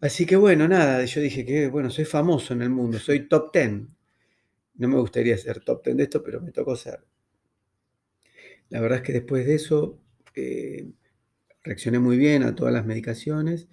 Así 0.00 0.24
que 0.24 0.36
bueno, 0.36 0.66
nada, 0.66 1.04
yo 1.04 1.20
dije 1.20 1.44
que 1.44 1.68
bueno, 1.68 1.90
soy 1.90 2.06
famoso 2.06 2.54
en 2.54 2.62
el 2.62 2.70
mundo, 2.70 2.98
soy 2.98 3.28
top 3.28 3.52
10. 3.52 3.82
No 4.76 4.88
me 4.88 4.96
gustaría 4.96 5.36
ser 5.36 5.60
top 5.60 5.84
10 5.84 5.96
de 5.98 6.02
esto, 6.04 6.22
pero 6.24 6.40
me 6.40 6.52
tocó 6.52 6.74
ser. 6.74 7.09
La 8.70 8.80
verdad 8.80 8.98
es 8.98 9.04
que 9.04 9.12
después 9.12 9.46
de 9.46 9.54
eso 9.54 9.98
eh, 10.34 10.88
reaccioné 11.62 11.98
muy 11.98 12.16
bien 12.16 12.42
a 12.42 12.54
todas 12.54 12.72
las 12.72 12.86
medicaciones 12.86 13.68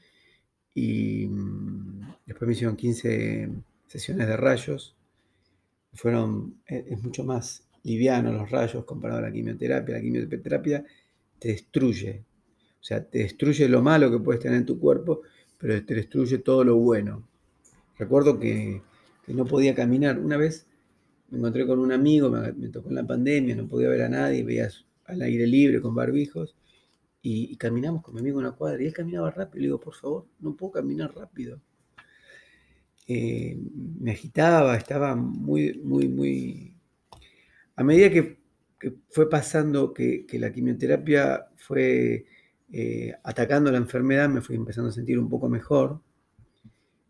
y 0.74 1.27
mm, 1.27 2.01
después 2.25 2.48
me 2.48 2.54
hicieron 2.54 2.75
15 2.75 3.50
sesiones 3.88 4.27
de 4.27 4.38
rayos. 4.38 4.96
Fueron, 5.94 6.62
e, 6.68 6.86
es, 6.89 7.01
mucho 7.01 7.24
más 7.24 7.63
liviano 7.84 8.32
los 8.32 8.51
rayos 8.51 8.86
comparado 8.86 9.20
a 9.20 9.24
la 9.24 9.32
quimioterapia. 9.32 9.96
La 9.96 10.01
quimioterapia 10.01 10.86
te 11.39 11.50
destruye. 11.50 12.24
O 12.80 12.84
sea, 12.84 13.04
te 13.04 13.20
destruye 13.20 13.68
lo 13.70 13.82
malo 13.82 14.12
que 14.12 14.20
puedes 14.20 14.42
tener 14.42 14.58
en 14.58 14.66
tu 14.66 14.80
cuerpo, 14.80 15.22
pero 15.58 15.84
te 15.86 15.96
destruye 15.96 16.39
todo 16.39 16.63
lo 16.63 16.75
bueno. 16.75 17.27
Recuerdo 17.98 18.39
que, 18.39 18.82
no 19.27 19.46
podía 19.46 19.75
caminar. 19.75 20.20
Una 20.20 20.38
vez 20.38 20.66
me 21.30 21.39
encontré 21.39 21.68
con 21.68 21.80
un 21.80 21.92
amigo, 21.92 22.30
me, 22.30 22.70
tocó 22.70 22.89
en 22.89 22.96
la 22.96 23.06
pandemia, 23.06 23.56
no 23.56 23.68
podía 23.68 23.89
ver 23.89 24.04
a 24.04 24.10
nadie, 24.10 24.44
veías 24.44 24.87
al 25.08 25.22
aire 25.22 25.48
libre 25.48 25.82
con 25.82 25.96
barbijos 25.96 26.56
y, 27.22 27.58
caminamos 27.58 28.02
con 28.04 28.14
mi 28.14 28.22
amigo 28.22 28.40
una 28.40 28.54
cuadra 28.54 28.82
y 28.82 28.86
él 28.86 28.94
caminaba 28.94 29.32
rápido. 29.32 29.62
Le 29.62 29.68
digo, 29.68 29.80
por 29.80 29.96
favor, 29.96 30.28
no 30.40 30.56
puedo 30.56 30.74
caminar 30.74 31.14
rápido. 31.16 31.60
Eh, 33.08 33.58
me 34.00 34.12
agitaba, 34.12 34.76
estaba 34.78 35.16
muy, 35.16 35.80
muy, 35.84 36.08
muy... 36.08 36.74
A 37.76 37.84
medida 37.84 38.10
que, 38.10 38.38
fue 39.10 39.30
pasando, 39.30 39.94
que, 39.94 40.26
la 40.34 40.52
quimioterapia 40.52 41.48
fue 41.56 42.26
eh, 42.72 43.14
atacando 43.24 43.72
la 43.72 43.78
enfermedad, 43.78 44.30
me 44.30 44.42
fui 44.42 44.56
empezando 44.56 44.90
a 44.90 44.94
sentir 44.94 45.20
un 45.20 45.30
poco 45.30 45.50
mejor. 45.50 46.02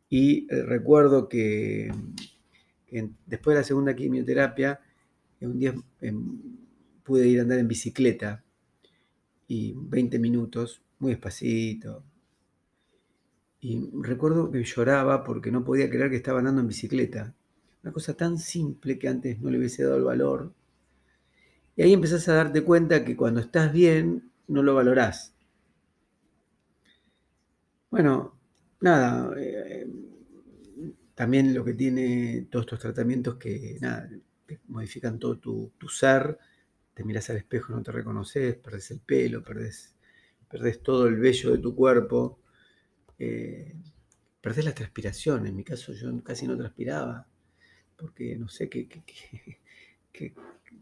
Y 0.09 0.47
eh, 0.49 0.63
recuerdo 0.63 1.27
que 1.27 1.91
después 3.25 3.53
de 3.53 3.61
la 3.61 3.63
segunda 3.63 3.95
quimioterapia, 3.95 4.79
un 5.41 5.59
día 5.59 5.75
pude 7.07 7.25
ir 7.25 7.39
a 7.39 7.43
andar 7.43 7.57
en 7.57 7.69
bicicleta 7.69 8.43
y 9.47 9.73
20 9.77 10.19
minutos, 10.19 10.81
muy 10.99 11.11
despacito. 11.11 12.03
Y 13.61 13.89
recuerdo 14.01 14.51
que 14.51 14.61
lloraba 14.61 15.23
porque 15.23 15.49
no 15.49 15.63
podía 15.63 15.89
creer 15.89 16.09
que 16.09 16.17
estaba 16.17 16.39
andando 16.39 16.59
en 16.59 16.67
bicicleta. 16.67 17.33
Una 17.81 17.93
cosa 17.93 18.13
tan 18.13 18.37
simple 18.37 18.99
que 18.99 19.07
antes 19.07 19.39
no 19.39 19.49
le 19.49 19.57
hubiese 19.57 19.83
dado 19.83 19.95
el 19.95 20.03
valor. 20.03 20.53
Y 21.77 21.83
ahí 21.83 21.93
empezás 21.93 22.27
a 22.27 22.33
darte 22.33 22.61
cuenta 22.63 23.05
que 23.05 23.15
cuando 23.15 23.39
estás 23.39 23.71
bien, 23.71 24.29
no 24.49 24.61
lo 24.61 24.75
valorás. 24.75 25.33
Bueno, 27.89 28.37
nada, 28.81 29.33
eh, 29.37 29.87
también 31.15 31.53
lo 31.53 31.63
que 31.63 31.73
tiene 31.73 32.47
todos 32.51 32.65
estos 32.65 32.79
tratamientos 32.79 33.35
que 33.35 33.77
nada, 33.79 34.09
modifican 34.67 35.19
todo 35.19 35.37
tu, 35.37 35.71
ser, 35.89 36.37
te 36.97 37.03
miras 37.03 37.29
al 37.29 37.37
espejo, 37.37 37.73
no 37.73 37.83
te 37.83 37.91
reconoces, 37.91 38.55
perdés 38.55 38.89
el 38.89 38.99
pelo, 38.99 39.43
perdés, 39.43 39.93
perdés 40.49 40.81
todo 40.81 41.05
el 41.05 41.17
vello 41.17 41.51
de 41.51 41.59
tu 41.59 41.75
cuerpo, 41.75 42.39
eh, 43.19 43.75
perdés 44.41 44.65
la 44.65 44.73
transpiración, 44.73 45.45
en 45.45 45.55
mi 45.55 45.63
caso 45.63 45.93
yo 45.93 46.09
casi 46.23 46.47
no 46.47 46.57
transpiraba, 46.57 47.27
porque 47.95 48.35
no 48.35 48.47
sé 48.47 48.67
qué, 48.67 48.87
qué, 48.89 50.33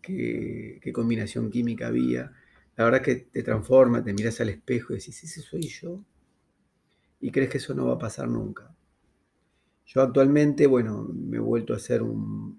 qué, 0.02 0.92
combinación 0.94 1.52
química 1.52 1.88
había. 1.88 2.32
La 2.78 2.86
verdad 2.86 3.02
que 3.02 3.16
te 3.16 3.44
transforma, 3.44 4.02
te 4.02 4.14
miras 4.14 4.40
al 4.40 4.48
espejo 4.48 4.94
y 4.94 5.00
decís, 5.00 5.22
ese 5.22 5.42
soy 5.42 5.68
yo. 5.68 6.02
Y 7.20 7.30
crees 7.30 7.50
que 7.50 7.58
eso 7.58 7.74
no 7.74 7.88
va 7.88 7.96
a 7.96 8.00
pasar 8.00 8.30
nunca. 8.30 8.74
Yo 9.86 10.02
actualmente, 10.02 10.66
bueno, 10.66 11.10
me 11.14 11.36
he 11.36 11.42
vuelto 11.42 11.74
a 11.74 11.76
hacer 11.76 12.02
un, 12.02 12.58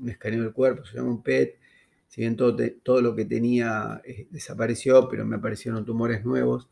un 0.00 0.08
escaneo 0.08 0.42
del 0.42 0.52
cuerpo, 0.52 0.84
se 0.84 0.96
llama 0.96 1.10
un 1.10 1.22
PET. 1.22 1.60
Si 2.08 2.22
bien 2.22 2.36
todo, 2.36 2.56
todo 2.82 3.02
lo 3.02 3.14
que 3.14 3.24
tenía 3.24 4.00
eh, 4.04 4.26
desapareció, 4.30 5.08
pero 5.08 5.24
me 5.26 5.36
aparecieron 5.36 5.84
tumores 5.84 6.24
nuevos 6.24 6.68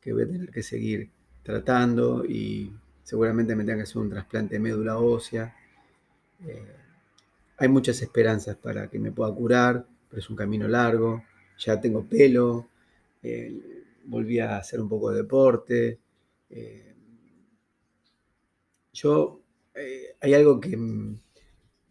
que 0.00 0.12
voy 0.12 0.22
a 0.22 0.28
tener 0.28 0.50
que 0.50 0.62
seguir 0.62 1.10
tratando 1.42 2.24
y 2.24 2.72
seguramente 3.02 3.56
me 3.56 3.64
tenga 3.64 3.78
que 3.78 3.82
hacer 3.82 3.98
un 3.98 4.10
trasplante 4.10 4.54
de 4.54 4.60
médula 4.60 4.98
ósea. 4.98 5.54
Eh, 6.46 6.76
hay 7.58 7.68
muchas 7.68 8.00
esperanzas 8.00 8.56
para 8.56 8.88
que 8.88 9.00
me 9.00 9.10
pueda 9.10 9.34
curar, 9.34 9.84
pero 10.08 10.20
es 10.20 10.30
un 10.30 10.36
camino 10.36 10.68
largo. 10.68 11.24
Ya 11.58 11.80
tengo 11.80 12.04
pelo, 12.04 12.68
eh, 13.22 13.82
volví 14.04 14.38
a 14.38 14.58
hacer 14.58 14.80
un 14.80 14.88
poco 14.88 15.10
de 15.10 15.16
deporte. 15.16 15.98
yo, 18.92 19.40
hay 20.20 20.34
algo 20.34 20.60
que, 20.60 20.76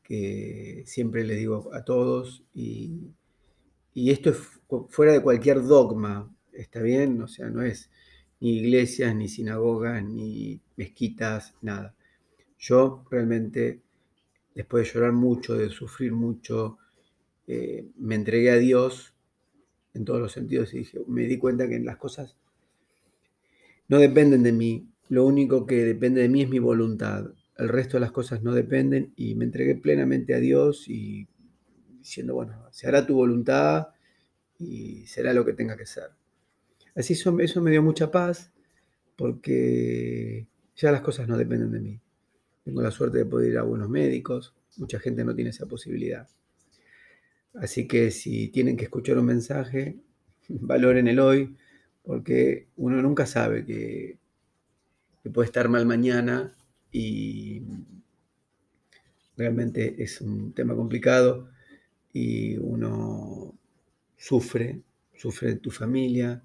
que 0.07 0.83
siempre 0.85 1.25
les 1.25 1.37
digo 1.37 1.69
a 1.73 1.83
todos, 1.83 2.41
y, 2.53 3.11
esto 3.93 4.29
es 4.29 4.37
fuera 4.89 5.11
de 5.11 5.21
cualquier 5.21 5.63
dogma, 5.63 6.33
¿está 6.53 6.81
bien? 6.81 7.21
O 7.21 7.27
sea, 7.27 7.49
no 7.49 7.61
es 7.63 7.89
ni 8.39 8.59
iglesias, 8.59 9.13
ni 9.15 9.27
sinagogas, 9.27 10.01
ni 10.05 10.61
mezquitas, 10.77 11.55
nada. 11.61 11.93
Yo 12.57 13.03
realmente, 13.11 13.81
después 14.55 14.87
de 14.87 14.93
llorar 14.93 15.11
mucho, 15.13 15.55
de 15.55 15.69
sufrir 15.69 16.13
mucho, 16.13 16.77
eh, 17.47 17.87
me 17.97 18.15
entregué 18.15 18.51
a 18.51 18.57
Dios 18.57 19.13
en 19.93 20.05
todos 20.05 20.21
los 20.21 20.31
sentidos 20.31 20.73
y 20.73 20.79
dije, 20.79 21.01
me 21.07 21.23
di 21.23 21.37
cuenta 21.37 21.67
que 21.67 21.79
las 21.79 21.97
cosas 21.97 22.37
no 23.89 23.97
dependen 23.97 24.43
de 24.43 24.53
mí, 24.53 24.87
lo 25.09 25.25
único 25.25 25.65
que 25.65 25.83
depende 25.83 26.21
de 26.21 26.29
mí 26.29 26.43
es 26.43 26.49
mi 26.49 26.59
voluntad 26.59 27.25
el 27.57 27.69
resto 27.69 27.97
de 27.97 28.01
las 28.01 28.11
cosas 28.11 28.43
no 28.43 28.53
dependen 28.53 29.13
y 29.15 29.35
me 29.35 29.45
entregué 29.45 29.75
plenamente 29.75 30.35
a 30.35 30.39
Dios 30.39 30.87
y 30.87 31.27
diciendo, 31.99 32.35
bueno, 32.35 32.67
se 32.71 32.87
hará 32.87 33.05
tu 33.05 33.15
voluntad 33.15 33.87
y 34.59 35.05
será 35.07 35.33
lo 35.33 35.43
que 35.43 35.53
tenga 35.53 35.75
que 35.75 35.85
ser. 35.85 36.11
Así 36.95 37.13
eso, 37.13 37.39
eso 37.39 37.61
me 37.61 37.71
dio 37.71 37.81
mucha 37.81 38.11
paz 38.11 38.51
porque 39.15 40.47
ya 40.75 40.91
las 40.91 41.01
cosas 41.01 41.27
no 41.27 41.37
dependen 41.37 41.71
de 41.71 41.79
mí. 41.79 41.99
Tengo 42.63 42.81
la 42.81 42.91
suerte 42.91 43.19
de 43.19 43.25
poder 43.25 43.51
ir 43.51 43.57
a 43.57 43.63
buenos 43.63 43.89
médicos, 43.89 44.53
mucha 44.77 44.99
gente 44.99 45.23
no 45.23 45.33
tiene 45.33 45.49
esa 45.49 45.65
posibilidad. 45.65 46.27
Así 47.55 47.87
que 47.87 48.11
si 48.11 48.49
tienen 48.49 48.77
que 48.77 48.83
escuchar 48.83 49.17
un 49.17 49.25
mensaje, 49.25 49.97
valoren 50.47 51.07
el 51.07 51.19
hoy, 51.19 51.57
porque 52.03 52.67
uno 52.77 53.01
nunca 53.01 53.25
sabe 53.25 53.65
que, 53.65 54.19
que 55.23 55.29
puede 55.31 55.47
estar 55.47 55.69
mal 55.69 55.85
mañana 55.87 56.56
y 56.97 57.61
realmente 59.35 60.01
es 60.01 60.19
un 60.19 60.51
tema 60.53 60.75
complicado 60.75 61.47
y 62.11 62.57
uno 62.57 63.53
sufre, 64.17 64.81
sufre 65.15 65.57
tu 65.57 65.69
familia, 65.69 66.41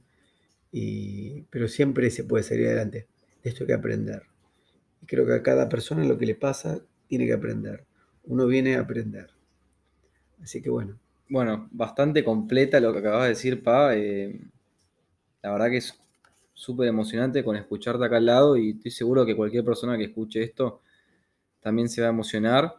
y, 0.71 1.41
pero 1.49 1.69
siempre 1.69 2.11
se 2.11 2.25
puede 2.25 2.45
salir 2.45 2.67
adelante. 2.67 3.07
De 3.43 3.49
esto 3.49 3.65
hay 3.65 3.69
que 3.69 3.73
aprender. 3.73 4.25
Y 5.01 5.07
creo 5.07 5.25
que 5.25 5.33
a 5.33 5.43
cada 5.43 5.71
persona 5.71 6.05
lo 6.05 6.19
que 6.19 6.27
le 6.27 6.35
pasa 6.35 6.85
tiene 7.09 7.25
que 7.25 7.33
aprender. 7.33 7.87
Uno 8.25 8.47
viene 8.47 8.77
a 8.77 8.81
aprender. 8.81 9.31
Así 10.43 10.61
que 10.61 10.69
bueno. 10.69 10.99
Bueno, 11.31 11.67
bastante 11.73 12.23
completa 12.23 12.79
lo 12.79 12.93
que 12.93 12.99
acabas 12.99 13.23
de 13.23 13.29
decir, 13.31 13.63
Pa. 13.63 13.97
Eh, 13.97 14.39
la 15.43 15.53
verdad 15.53 15.71
que 15.71 15.79
es 15.79 15.99
súper 16.55 16.89
emocionante 16.89 17.45
con 17.45 17.57
escucharte 17.57 18.05
acá 18.05 18.17
al 18.19 18.27
lado 18.27 18.57
y 18.57 18.71
estoy 18.71 18.91
seguro 18.91 19.25
que 19.27 19.37
cualquier 19.37 19.65
persona 19.65 19.97
que 19.97 20.05
escuche 20.05 20.43
esto 20.43 20.81
también 21.61 21.89
se 21.89 22.01
va 22.03 22.09
a 22.09 22.11
emocionar. 22.11 22.75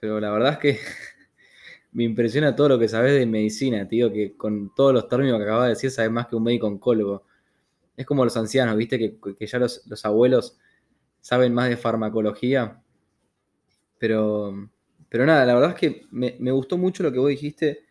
Pero 0.00 0.20
la 0.20 0.30
verdad 0.30 0.52
es 0.52 0.58
que 0.58 0.78
me 1.92 2.04
impresiona 2.04 2.56
todo 2.56 2.70
lo 2.70 2.78
que 2.78 2.88
sabes 2.88 3.12
de 3.12 3.26
medicina, 3.26 3.86
tío, 3.86 4.12
que 4.12 4.36
con 4.36 4.74
todos 4.74 4.92
los 4.92 5.08
términos 5.08 5.38
que 5.38 5.44
acabas 5.44 5.64
de 5.64 5.70
decir 5.70 5.90
sabes 5.90 6.10
más 6.10 6.26
que 6.26 6.36
un 6.36 6.44
médico 6.44 6.66
oncólogo. 6.66 7.24
Es 7.96 8.06
como 8.06 8.24
los 8.24 8.36
ancianos, 8.36 8.76
viste, 8.76 8.98
que, 8.98 9.46
ya 9.46 9.58
los, 9.58 9.82
abuelos 10.04 10.58
saben 11.20 11.52
más 11.52 11.68
de 11.68 11.76
farmacología. 11.76 12.80
Pero, 13.98 14.70
pero 15.08 15.26
nada, 15.26 15.44
la 15.44 15.54
verdad 15.54 15.70
es 15.70 15.76
que 15.76 16.06
me, 16.10 16.36
me 16.38 16.52
gustó 16.52 16.78
mucho 16.78 17.02
lo 17.02 17.12
que 17.12 17.18
vos 17.18 17.28
dijiste. 17.28 17.84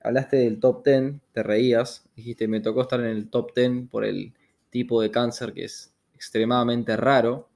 Hablaste 0.00 0.36
del 0.36 0.60
top 0.60 0.84
10, 0.84 1.14
te 1.32 1.42
reías, 1.42 2.06
dijiste, 2.14 2.46
me 2.46 2.60
tocó 2.60 2.82
estar 2.82 3.00
en 3.00 3.06
el 3.06 3.30
top 3.30 3.54
10 3.54 3.88
por 3.88 4.04
el, 4.04 4.34
tipo 4.74 5.00
de 5.00 5.12
cáncer 5.12 5.52
que 5.54 5.66
es 5.66 5.94
extremadamente 6.16 6.96
raro. 6.96 7.48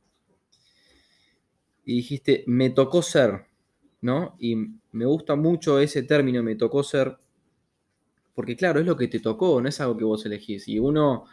Y 1.85 1.97
dijiste, 1.97 2.45
me 2.47 2.71
tocó 2.71 3.03
ser, 3.03 3.47
¿no? 4.01 4.37
Y 4.39 4.55
me 4.93 5.05
gusta 5.05 5.35
mucho 5.35 5.81
ese 5.81 6.05
término, 6.05 6.45
me 6.45 6.55
tocó 6.55 6.85
ser, 6.85 7.19
porque 8.37 8.55
claro, 8.55 8.79
es 8.79 8.87
lo 8.87 8.97
que 8.97 9.09
te 9.09 9.19
tocó, 9.19 9.61
no 9.61 9.69
es 9.69 9.81
algo 9.81 9.97
que 9.97 10.05
vos 10.05 10.25
elegís. 10.27 10.69
Y 10.69 10.79
uno 10.79 11.25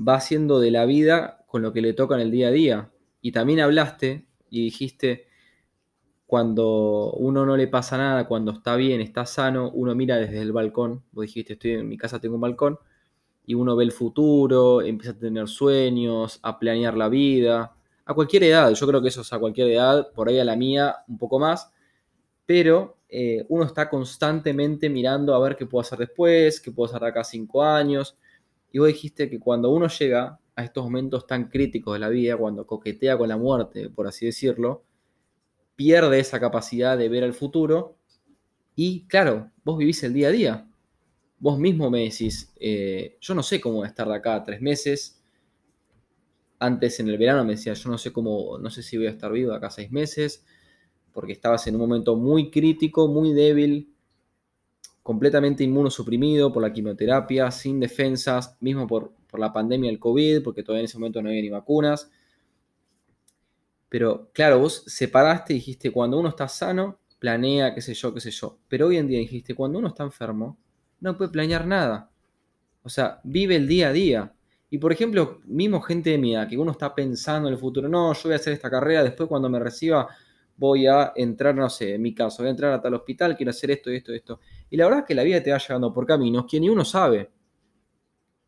va 0.00 0.14
haciendo 0.14 0.58
de 0.58 0.70
la 0.70 0.86
vida 0.86 1.44
con 1.46 1.60
lo 1.60 1.74
que 1.74 1.82
le 1.82 1.92
toca 1.92 2.14
en 2.14 2.22
el 2.22 2.30
día 2.30 2.48
a 2.48 2.52
día. 2.52 2.90
Y 3.20 3.32
también 3.32 3.60
hablaste 3.60 4.26
y 4.48 4.64
dijiste, 4.64 5.26
cuando 6.26 7.12
uno 7.12 7.44
no 7.44 7.58
le 7.58 7.68
pasa 7.68 7.98
nada, 7.98 8.26
cuando 8.26 8.52
está 8.52 8.76
bien, 8.76 9.02
está 9.02 9.26
sano, 9.26 9.70
uno 9.70 9.94
mira 9.94 10.16
desde 10.16 10.40
el 10.40 10.52
balcón. 10.52 11.04
Vos 11.12 11.26
dijiste, 11.26 11.52
estoy 11.52 11.72
en 11.72 11.90
mi 11.90 11.98
casa, 11.98 12.20
tengo 12.20 12.36
un 12.36 12.40
balcón 12.40 12.78
y 13.44 13.54
uno 13.54 13.76
ve 13.76 13.84
el 13.84 13.92
futuro, 13.92 14.82
empieza 14.82 15.12
a 15.12 15.18
tener 15.18 15.48
sueños, 15.48 16.38
a 16.42 16.58
planear 16.58 16.96
la 16.96 17.08
vida, 17.08 17.74
a 18.04 18.14
cualquier 18.14 18.44
edad, 18.44 18.72
yo 18.72 18.86
creo 18.86 19.02
que 19.02 19.08
eso 19.08 19.22
es 19.22 19.32
a 19.32 19.38
cualquier 19.38 19.68
edad, 19.68 20.12
por 20.12 20.28
ahí 20.28 20.38
a 20.38 20.44
la 20.44 20.56
mía 20.56 20.96
un 21.08 21.18
poco 21.18 21.38
más, 21.38 21.70
pero 22.46 22.98
eh, 23.08 23.44
uno 23.48 23.64
está 23.64 23.88
constantemente 23.88 24.88
mirando 24.88 25.34
a 25.34 25.40
ver 25.40 25.56
qué 25.56 25.66
puedo 25.66 25.82
hacer 25.82 25.98
después, 25.98 26.60
qué 26.60 26.72
puedo 26.72 26.88
hacer 26.88 27.02
de 27.02 27.08
acá 27.08 27.24
cinco 27.24 27.62
años, 27.62 28.16
y 28.72 28.78
vos 28.78 28.88
dijiste 28.88 29.28
que 29.28 29.38
cuando 29.38 29.70
uno 29.70 29.88
llega 29.88 30.38
a 30.54 30.64
estos 30.64 30.84
momentos 30.84 31.26
tan 31.26 31.48
críticos 31.48 31.94
de 31.94 31.98
la 32.00 32.08
vida, 32.08 32.36
cuando 32.36 32.66
coquetea 32.66 33.16
con 33.16 33.28
la 33.28 33.36
muerte, 33.36 33.90
por 33.90 34.06
así 34.06 34.26
decirlo, 34.26 34.84
pierde 35.76 36.20
esa 36.20 36.40
capacidad 36.40 36.96
de 36.96 37.08
ver 37.08 37.22
el 37.22 37.34
futuro. 37.34 37.96
Y 38.74 39.06
claro, 39.06 39.50
vos 39.64 39.78
vivís 39.78 40.02
el 40.02 40.12
día 40.14 40.28
a 40.28 40.30
día 40.30 40.71
vos 41.42 41.58
mismo 41.58 41.90
me 41.90 42.04
decís, 42.04 42.54
eh, 42.60 43.16
yo 43.20 43.34
no 43.34 43.42
sé 43.42 43.60
cómo 43.60 43.84
estar 43.84 44.06
de 44.06 44.14
acá 44.14 44.44
tres 44.44 44.62
meses. 44.62 45.20
Antes 46.60 47.00
en 47.00 47.08
el 47.08 47.18
verano 47.18 47.44
me 47.44 47.54
decía, 47.54 47.74
yo 47.74 47.90
no 47.90 47.98
sé 47.98 48.12
cómo, 48.12 48.58
no 48.58 48.70
sé 48.70 48.80
si 48.84 48.96
voy 48.96 49.06
a 49.06 49.10
estar 49.10 49.32
vivo 49.32 49.50
de 49.50 49.56
acá 49.56 49.68
seis 49.68 49.90
meses, 49.90 50.44
porque 51.12 51.32
estabas 51.32 51.66
en 51.66 51.74
un 51.74 51.80
momento 51.80 52.14
muy 52.14 52.48
crítico, 52.48 53.08
muy 53.08 53.32
débil, 53.32 53.92
completamente 55.02 55.64
inmunosuprimido 55.64 56.52
por 56.52 56.62
la 56.62 56.72
quimioterapia, 56.72 57.50
sin 57.50 57.80
defensas, 57.80 58.56
mismo 58.60 58.86
por, 58.86 59.12
por 59.26 59.40
la 59.40 59.52
pandemia 59.52 59.90
del 59.90 59.98
COVID, 59.98 60.44
porque 60.44 60.62
todavía 60.62 60.82
en 60.82 60.84
ese 60.84 60.98
momento 60.98 61.20
no 61.22 61.28
había 61.28 61.42
ni 61.42 61.50
vacunas. 61.50 62.08
Pero 63.88 64.30
claro, 64.32 64.60
vos 64.60 64.84
separaste 64.86 65.54
y 65.54 65.56
dijiste, 65.56 65.90
cuando 65.90 66.20
uno 66.20 66.28
está 66.28 66.46
sano, 66.46 67.00
planea, 67.18 67.74
qué 67.74 67.80
sé 67.80 67.94
yo, 67.94 68.14
qué 68.14 68.20
sé 68.20 68.30
yo. 68.30 68.58
Pero 68.68 68.86
hoy 68.86 68.98
en 68.98 69.08
día 69.08 69.18
dijiste, 69.18 69.56
cuando 69.56 69.80
uno 69.80 69.88
está 69.88 70.04
enfermo, 70.04 70.56
no 71.02 71.18
puede 71.18 71.30
planear 71.30 71.66
nada. 71.66 72.10
O 72.82 72.88
sea, 72.88 73.20
vive 73.24 73.56
el 73.56 73.68
día 73.68 73.88
a 73.88 73.92
día. 73.92 74.32
Y 74.70 74.78
por 74.78 74.92
ejemplo, 74.92 75.40
mismo 75.44 75.82
gente 75.82 76.10
de 76.10 76.18
mi 76.18 76.34
edad, 76.34 76.48
que 76.48 76.56
uno 76.56 76.72
está 76.72 76.94
pensando 76.94 77.48
en 77.48 77.54
el 77.54 77.60
futuro, 77.60 77.88
no, 77.88 78.14
yo 78.14 78.22
voy 78.24 78.32
a 78.32 78.36
hacer 78.36 78.54
esta 78.54 78.70
carrera, 78.70 79.02
después 79.02 79.28
cuando 79.28 79.50
me 79.50 79.58
reciba 79.58 80.08
voy 80.56 80.86
a 80.86 81.12
entrar, 81.16 81.54
no 81.54 81.68
sé, 81.68 81.94
en 81.94 82.02
mi 82.02 82.14
caso, 82.14 82.42
voy 82.42 82.48
a 82.48 82.50
entrar 82.50 82.72
a 82.72 82.80
tal 82.80 82.94
hospital, 82.94 83.36
quiero 83.36 83.50
hacer 83.50 83.72
esto, 83.72 83.90
esto, 83.90 84.12
esto. 84.12 84.40
Y 84.70 84.76
la 84.76 84.84
verdad 84.84 85.00
es 85.00 85.06
que 85.06 85.14
la 85.14 85.24
vida 85.24 85.42
te 85.42 85.50
va 85.50 85.58
llevando 85.58 85.92
por 85.92 86.06
caminos 86.06 86.46
que 86.48 86.60
ni 86.60 86.68
uno 86.68 86.84
sabe. 86.84 87.30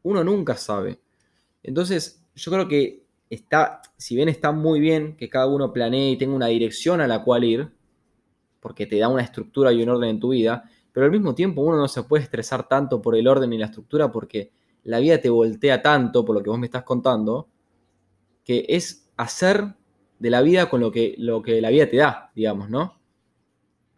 Uno 0.02 0.22
nunca 0.22 0.56
sabe. 0.56 1.00
Entonces, 1.62 2.24
yo 2.34 2.52
creo 2.52 2.68
que 2.68 3.04
está, 3.28 3.82
si 3.96 4.14
bien 4.14 4.28
está 4.28 4.52
muy 4.52 4.80
bien 4.80 5.16
que 5.16 5.28
cada 5.28 5.46
uno 5.46 5.72
planee 5.72 6.12
y 6.12 6.16
tenga 6.16 6.34
una 6.34 6.46
dirección 6.46 7.00
a 7.00 7.08
la 7.08 7.24
cual 7.24 7.44
ir, 7.44 7.72
porque 8.60 8.86
te 8.86 8.98
da 8.98 9.08
una 9.08 9.22
estructura 9.22 9.72
y 9.72 9.82
un 9.82 9.88
orden 9.88 10.10
en 10.10 10.20
tu 10.20 10.30
vida, 10.30 10.70
pero 10.94 11.06
al 11.06 11.12
mismo 11.12 11.34
tiempo 11.34 11.60
uno 11.60 11.76
no 11.76 11.88
se 11.88 12.04
puede 12.04 12.22
estresar 12.22 12.68
tanto 12.68 13.02
por 13.02 13.16
el 13.16 13.26
orden 13.26 13.52
y 13.52 13.58
la 13.58 13.66
estructura 13.66 14.12
porque 14.12 14.52
la 14.84 15.00
vida 15.00 15.20
te 15.20 15.28
voltea 15.28 15.82
tanto, 15.82 16.24
por 16.24 16.36
lo 16.36 16.42
que 16.42 16.50
vos 16.50 16.58
me 16.58 16.66
estás 16.66 16.84
contando, 16.84 17.48
que 18.44 18.64
es 18.68 19.10
hacer 19.16 19.74
de 20.20 20.30
la 20.30 20.40
vida 20.40 20.70
con 20.70 20.80
lo 20.80 20.92
que, 20.92 21.16
lo 21.18 21.42
que 21.42 21.60
la 21.60 21.70
vida 21.70 21.88
te 21.88 21.96
da, 21.96 22.30
digamos, 22.36 22.70
¿no? 22.70 22.96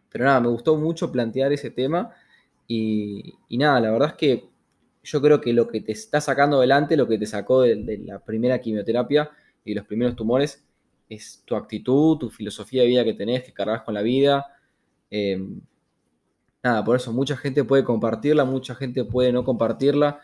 Pero 0.09 0.25
nada, 0.25 0.41
me 0.41 0.47
gustó 0.47 0.75
mucho 0.75 1.11
plantear 1.11 1.53
ese 1.53 1.69
tema 1.69 2.15
y, 2.67 3.35
nada, 3.51 3.79
la 3.79 3.91
verdad 3.91 4.09
es 4.09 4.15
que 4.15 4.49
yo 5.03 5.21
creo 5.21 5.39
que 5.39 5.53
lo 5.53 5.67
que 5.67 5.81
te 5.81 5.91
está 5.91 6.19
sacando 6.19 6.57
adelante, 6.57 6.97
lo 6.97 7.07
que 7.07 7.19
te 7.19 7.27
sacó 7.27 7.61
de, 7.61 8.01
la 8.03 8.17
primera 8.17 8.59
quimioterapia 8.59 9.29
y 9.63 9.75
los 9.75 9.85
primeros 9.85 10.15
tumores, 10.15 10.65
es 11.07 11.43
tu 11.45 11.55
actitud, 11.55 12.17
tu 12.17 12.31
filosofía 12.31 12.81
de 12.81 12.87
vida 12.87 13.03
que 13.03 13.13
tenés, 13.13 13.43
que 13.43 13.53
cargas 13.53 13.83
con 13.83 13.93
la 13.93 14.01
vida. 14.01 14.47
Em, 15.11 15.61
nada, 16.67 16.83
por 16.83 16.95
eso 16.95 17.13
mucha 17.13 17.37
gente 17.37 17.63
puede 17.63 17.83
compartirla, 17.83 18.45
mucha 18.45 18.75
gente 18.75 19.05
puede 19.05 19.31
no 19.31 19.43
compartirla, 19.43 20.19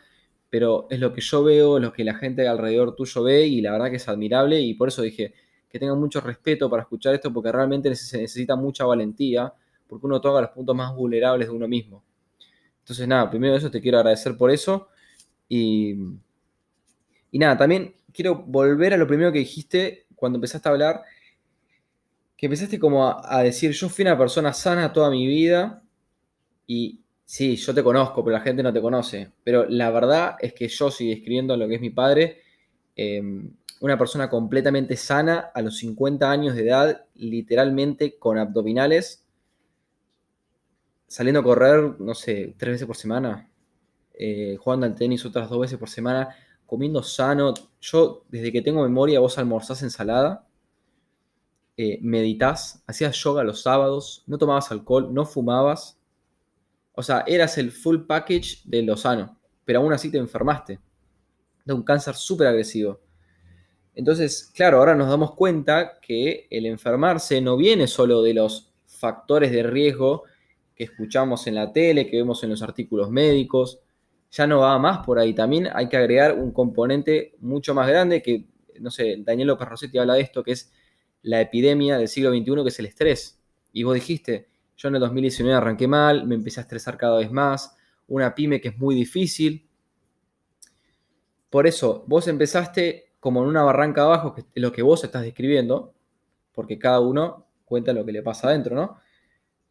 pero 0.50 0.88
es 0.90 1.00
lo 1.00 1.14
que 1.14 1.22
yo 1.22 1.44
veo, 1.44 1.80
lo 1.80 1.94
que 1.94 2.04
la 2.04 2.16
gente 2.16 2.48
alrededor 2.48 2.96
tuyo 2.96 3.24
ve 3.24 3.48
y 3.48 3.62
la 3.62 3.72
verdad 3.72 3.90
que 3.90 3.96
es 3.96 4.08
admirable 4.08 4.60
y 4.60 4.74
por 4.74 4.90
eso 4.90 5.02
dije 5.02 5.34
que 5.70 5.80
tengan 5.80 6.00
mucho 6.00 6.22
respeto 6.22 6.70
para 6.70 6.84
escuchar 6.84 7.16
esto 7.16 7.34
porque 7.34 7.52
realmente 7.52 7.96
se 7.96 8.20
necesita 8.20 8.56
mucha 8.56 8.86
valentía 8.86 9.54
porque 9.88 10.06
uno 10.06 10.22
toca 10.22 10.42
los 10.42 10.50
puntos 10.52 10.76
más 10.76 10.94
vulnerables 10.96 11.48
de 11.48 11.54
uno 11.54 11.68
mismo. 11.68 12.04
Entonces 12.80 13.08
nada, 13.08 13.30
primero 13.30 13.54
de 13.54 13.60
eso 13.60 13.72
te 13.72 13.82
quiero 13.82 13.98
agradecer 13.98 14.38
por 14.38 14.52
eso 14.52 14.90
y, 15.48 15.96
y 17.32 17.40
nada, 17.40 17.58
también 17.58 17.96
quiero 18.14 18.36
volver 18.36 18.94
a 18.94 18.98
lo 18.98 19.08
primero 19.08 19.32
que 19.32 19.40
dijiste 19.40 20.08
cuando 20.16 20.38
empezaste 20.38 20.68
a 20.68 20.72
hablar, 20.72 21.04
que 22.38 22.48
empezaste 22.48 22.80
como 22.80 23.08
a, 23.08 23.22
a 23.40 23.44
decir, 23.44 23.72
yo 23.72 23.90
fui 23.90 24.04
una 24.04 24.18
persona 24.18 24.52
sana 24.54 24.92
toda 24.92 25.10
mi 25.10 25.26
vida 25.26 25.83
y 26.68 27.04
Sí, 27.26 27.56
yo 27.56 27.74
te 27.74 27.84
conozco, 27.84 28.24
pero 28.24 28.38
la 28.38 28.44
gente 28.44 28.62
no 28.62 28.72
te 28.72 28.82
conoce. 28.82 29.32
Pero 29.44 29.66
la 29.68 29.90
verdad 29.92 30.36
es 30.40 30.54
que 30.54 30.68
yo, 30.68 30.92
si 30.92 31.10
describiendo 31.10 31.58
lo 31.58 31.68
que 31.68 31.76
es 31.76 31.82
mi 31.82 31.90
padre, 31.90 32.42
em, 32.96 33.56
una 33.82 33.98
persona 33.98 34.30
completamente 34.30 34.96
sana 34.98 35.52
a 35.54 35.62
los 35.62 35.78
50 35.78 36.30
años 36.30 36.56
de 36.56 36.68
edad, 36.68 37.06
literalmente 37.16 38.18
con 38.20 38.38
abdominales, 38.38 39.26
saliendo 41.08 41.40
a 41.42 41.44
correr, 41.44 42.00
no 42.00 42.14
sé, 42.14 42.56
tres 42.58 42.74
veces 42.74 42.88
por 42.88 42.98
semana, 42.98 43.50
eh, 44.14 44.56
jugando 44.60 44.86
al 44.86 44.96
tenis 44.96 45.26
otras 45.26 45.50
dos 45.50 45.60
veces 45.60 45.78
por 45.80 45.90
semana, 45.90 46.30
comiendo 46.66 47.04
sano. 47.04 47.54
Yo, 47.82 48.26
desde 48.30 48.52
que 48.52 48.62
tengo 48.62 48.84
memoria, 48.84 49.20
vos 49.20 49.38
almorzás 49.38 49.82
ensalada, 49.84 50.48
eh, 51.78 52.00
meditas, 52.02 52.84
hacías 52.88 53.16
yoga 53.18 53.44
los 53.44 53.62
sábados, 53.64 54.24
no 54.28 54.38
tomabas 54.38 54.72
alcohol, 54.72 55.14
no 55.14 55.26
fumabas 55.26 56.00
o 56.94 57.04
sea, 57.04 57.24
eras 57.28 57.58
el 57.58 57.72
full 57.72 58.06
package 58.08 58.62
de 58.66 58.84
lo 58.84 58.96
sano, 58.98 59.38
pero 59.66 59.80
aún 59.80 59.94
así 59.94 60.12
te 60.12 60.18
enfermaste 60.18 60.80
de 61.66 61.74
un 61.74 61.84
cáncer 61.84 62.16
súper 62.16 62.48
agresivo. 62.48 63.00
Entonces, 63.96 64.52
claro, 64.56 64.80
ahora 64.80 64.96
nos 64.96 65.10
damos 65.10 65.36
cuenta 65.36 66.00
que 66.02 66.48
el 66.50 66.66
enfermarse 66.66 67.42
no 67.42 67.58
viene 67.58 67.88
solo 67.88 68.22
de 68.22 68.34
los 68.34 68.72
factores 68.86 69.52
de 69.52 69.64
riesgo 69.64 70.24
que 70.76 70.86
escuchamos 70.86 71.46
en 71.48 71.56
la 71.56 71.72
tele, 71.72 72.08
que 72.08 72.18
vemos 72.18 72.44
en 72.44 72.50
los 72.50 72.62
artículos 72.64 73.12
médicos, 73.12 73.80
ya 74.32 74.48
no 74.48 74.60
va 74.60 74.80
más 74.80 75.06
por 75.06 75.20
ahí. 75.20 75.34
También 75.34 75.70
hay 75.74 75.88
que 75.90 75.98
agregar 75.98 76.38
un 76.38 76.52
componente 76.52 77.36
mucho 77.40 77.76
más 77.76 77.88
grande 77.88 78.24
que, 78.24 78.48
no 78.80 78.90
sé, 78.90 79.18
Daniel 79.20 79.50
López 79.50 79.68
habla 80.00 80.16
de 80.16 80.22
esto, 80.22 80.44
que 80.44 80.54
es 80.54 80.72
la 81.22 81.40
epidemia 81.40 81.98
del 81.98 82.08
siglo 82.08 82.32
XXI, 82.32 82.64
que 82.64 82.70
es 82.70 82.80
el 82.80 82.86
estrés. 82.88 83.40
Y 83.72 83.84
vos 83.84 83.94
dijiste, 83.94 84.48
yo 84.76 84.90
en 84.90 84.96
el 84.96 85.02
2019 85.02 85.56
arranqué 85.56 85.88
mal, 85.88 86.26
me 86.28 86.36
empecé 86.36 86.60
a 86.60 86.64
estresar 86.64 86.98
cada 86.98 87.18
vez 87.18 87.32
más, 87.32 87.76
una 88.08 88.34
pyme 88.36 88.60
que 88.60 88.70
es 88.70 88.78
muy 88.78 88.96
difícil. 88.96 89.68
Por 91.50 91.68
eso, 91.68 92.04
vos 92.08 92.28
empezaste 92.28 93.14
como 93.20 93.44
en 93.44 93.50
una 93.50 93.64
barranca 93.64 94.04
abajo, 94.04 94.34
que 94.34 94.42
es 94.42 94.48
lo 94.56 94.72
que 94.72 94.82
vos 94.82 95.04
estás 95.04 95.22
describiendo, 95.22 95.94
porque 96.52 96.78
cada 96.78 97.00
uno 97.00 97.48
cuenta 97.64 97.94
lo 97.94 98.06
que 98.06 98.12
le 98.12 98.22
pasa 98.22 98.50
adentro, 98.50 98.76
¿no? 98.76 99.00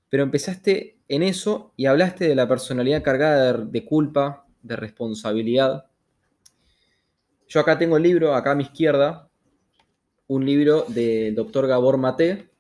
Pero 0.09 0.23
empezaste 0.23 0.99
en 1.09 1.23
eso 1.23 1.73
y 1.77 1.87
hablaste 1.87 2.27
de 2.29 2.35
la 2.35 2.49
personalidad 2.49 3.03
cargada 3.03 3.53
de, 3.53 3.85
culpa, 3.85 4.47
de 4.63 4.77
responsabilidad. 4.77 5.87
Yo 7.49 7.61
acá 7.61 7.79
tengo 7.79 7.97
el 7.97 8.03
libro, 8.03 8.35
acá 8.35 8.53
a 8.53 8.55
mi 8.55 8.63
izquierda, 8.65 9.29
un 10.29 10.47
libro 10.47 10.87
del 10.89 11.35
doctor 11.35 11.67
Gabor 11.67 11.99
Mate, 11.99 12.52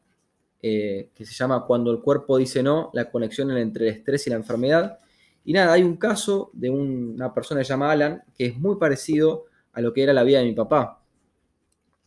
eh, 0.62 1.11
que 1.12 1.27
se 1.27 1.35
llama 1.35 1.66
Cuando 1.66 1.90
el 1.90 2.01
cuerpo 2.01 2.38
dice 2.38 2.62
no, 2.62 2.90
la 2.94 3.11
conexión 3.11 3.51
entre 3.57 3.88
el 3.88 3.94
estrés 3.96 4.27
y 4.27 4.31
la 4.31 4.37
enfermedad. 4.37 5.01
Y 5.44 5.53
nada, 5.53 5.72
hay 5.72 5.83
un 5.83 5.96
caso 5.96 6.51
de 6.53 6.70
una 6.70 7.35
persona 7.35 7.61
que 7.61 7.64
se 7.64 7.70
llama 7.70 7.90
Alan, 7.90 8.22
que 8.35 8.46
es 8.46 8.57
muy 8.57 8.77
parecido 8.77 9.46
a 9.72 9.81
lo 9.81 9.92
que 9.92 10.05
era 10.05 10.12
la 10.12 10.22
vida 10.22 10.38
de 10.38 10.44
mi 10.44 10.53
papá. 10.53 11.03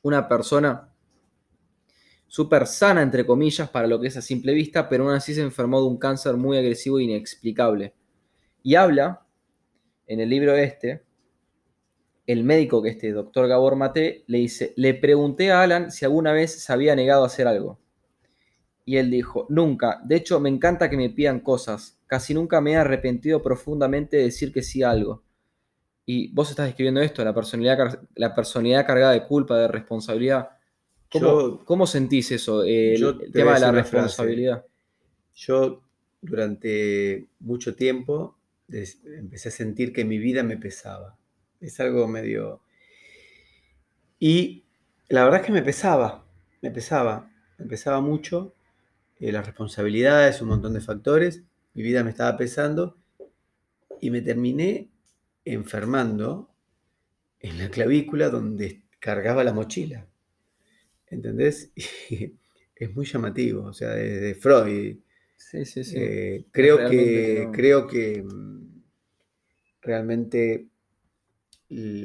Una 0.03 0.27
persona 0.27 0.89
súper 2.27 2.67
sana, 2.67 3.01
entre 3.01 3.25
comillas, 3.25 3.69
para 3.69 3.87
lo 3.87 3.99
que 3.99 4.07
es 4.07 4.17
a 4.17 4.21
simple 4.21 4.53
vista, 4.53 4.87
pero 4.87 5.03
aún 5.03 5.13
así 5.13 5.33
se 5.33 5.41
enfermó 5.41 5.81
de 5.81 5.87
un 5.87 5.97
cáncer 5.97 6.37
muy 6.37 6.57
agresivo 6.57 6.99
e 6.99 7.03
inexplicable. 7.03 7.93
Y 8.63 8.75
habla, 8.75 9.25
en 10.07 10.19
el 10.19 10.29
libro 10.29 10.55
este, 10.55 11.03
el 12.27 12.43
médico 12.43 12.81
que 12.81 12.89
este 12.89 13.11
doctor 13.11 13.47
Gabor 13.47 13.75
Mate 13.75 14.23
le 14.27 14.37
dice, 14.39 14.73
le 14.77 14.93
pregunté 14.93 15.51
a 15.51 15.61
Alan 15.61 15.91
si 15.91 16.05
alguna 16.05 16.31
vez 16.31 16.63
se 16.63 16.71
había 16.73 16.95
negado 16.95 17.23
a 17.23 17.27
hacer 17.27 17.47
algo. 17.47 17.79
Y 18.85 18.97
él 18.97 19.09
dijo, 19.09 19.47
nunca, 19.49 19.99
de 20.05 20.15
hecho 20.15 20.39
me 20.39 20.49
encanta 20.49 20.89
que 20.89 20.97
me 20.97 21.09
pidan 21.09 21.39
cosas, 21.39 21.99
casi 22.05 22.35
nunca 22.35 22.61
me 22.61 22.73
he 22.73 22.75
arrepentido 22.75 23.41
profundamente 23.41 24.17
de 24.17 24.23
decir 24.23 24.53
que 24.53 24.61
sí 24.61 24.83
a 24.83 24.91
algo. 24.91 25.23
Y 26.05 26.31
vos 26.33 26.51
estás 26.51 26.69
escribiendo 26.69 27.01
esto, 27.01 27.23
la 27.23 27.33
personalidad, 27.33 27.99
la 28.13 28.35
personalidad 28.35 28.85
cargada 28.85 29.13
de 29.13 29.25
culpa, 29.25 29.57
de 29.57 29.67
responsabilidad. 29.67 30.49
¿Cómo, 31.09 31.87
sentís 31.87 32.31
eso, 32.31 32.63
el, 32.63 33.31
tema 33.31 33.55
de 33.55 33.59
la 33.61 33.71
responsabilidad? 33.71 34.65
Yo 35.33 35.81
durante 36.21 37.27
mucho 37.39 37.75
tiempo 37.75 38.37
empecé 38.67 39.49
a 39.49 39.51
sentir 39.51 39.93
que 39.93 40.05
mi 40.05 40.17
vida 40.17 40.43
me 40.43 40.57
pesaba. 40.57 41.17
Es 41.59 41.79
algo 41.79 42.07
medio... 42.07 42.61
Y 44.19 44.65
la 45.09 45.23
verdad 45.23 45.41
es 45.41 45.45
que 45.45 45.51
me 45.51 45.61
pesaba, 45.61 46.25
me 46.61 46.71
pesaba, 46.71 47.31
me 47.57 47.65
pesaba 47.65 47.99
mucho 48.01 48.54
eh, 49.19 49.31
las 49.31 49.45
responsabilidades, 49.45 50.41
un 50.41 50.49
montón 50.49 50.73
de 50.73 50.81
factores, 50.81 51.43
mi 51.73 51.83
vida 51.83 52.03
me 52.03 52.09
estaba 52.09 52.37
pesando 52.37 52.97
y 54.01 54.09
me 54.09 54.21
terminé 54.21 54.89
enfermando 55.45 56.53
en 57.39 57.57
la 57.59 57.69
clavícula 57.69 58.29
donde 58.29 58.83
cargaba 58.99 59.43
la 59.43 59.53
mochila. 59.53 60.07
¿Entendés? 61.07 61.71
es 62.75 62.95
muy 62.95 63.05
llamativo, 63.05 63.65
o 63.65 63.73
sea, 63.73 63.89
desde 63.91 64.35
Freud. 64.35 64.97
Sí, 65.37 65.65
sí, 65.65 65.83
sí. 65.83 65.95
Eh, 65.97 66.45
creo, 66.51 66.89
que, 66.89 67.49
creo 67.53 67.87
que 67.87 68.23
mm, 68.23 68.83
realmente 69.81 70.67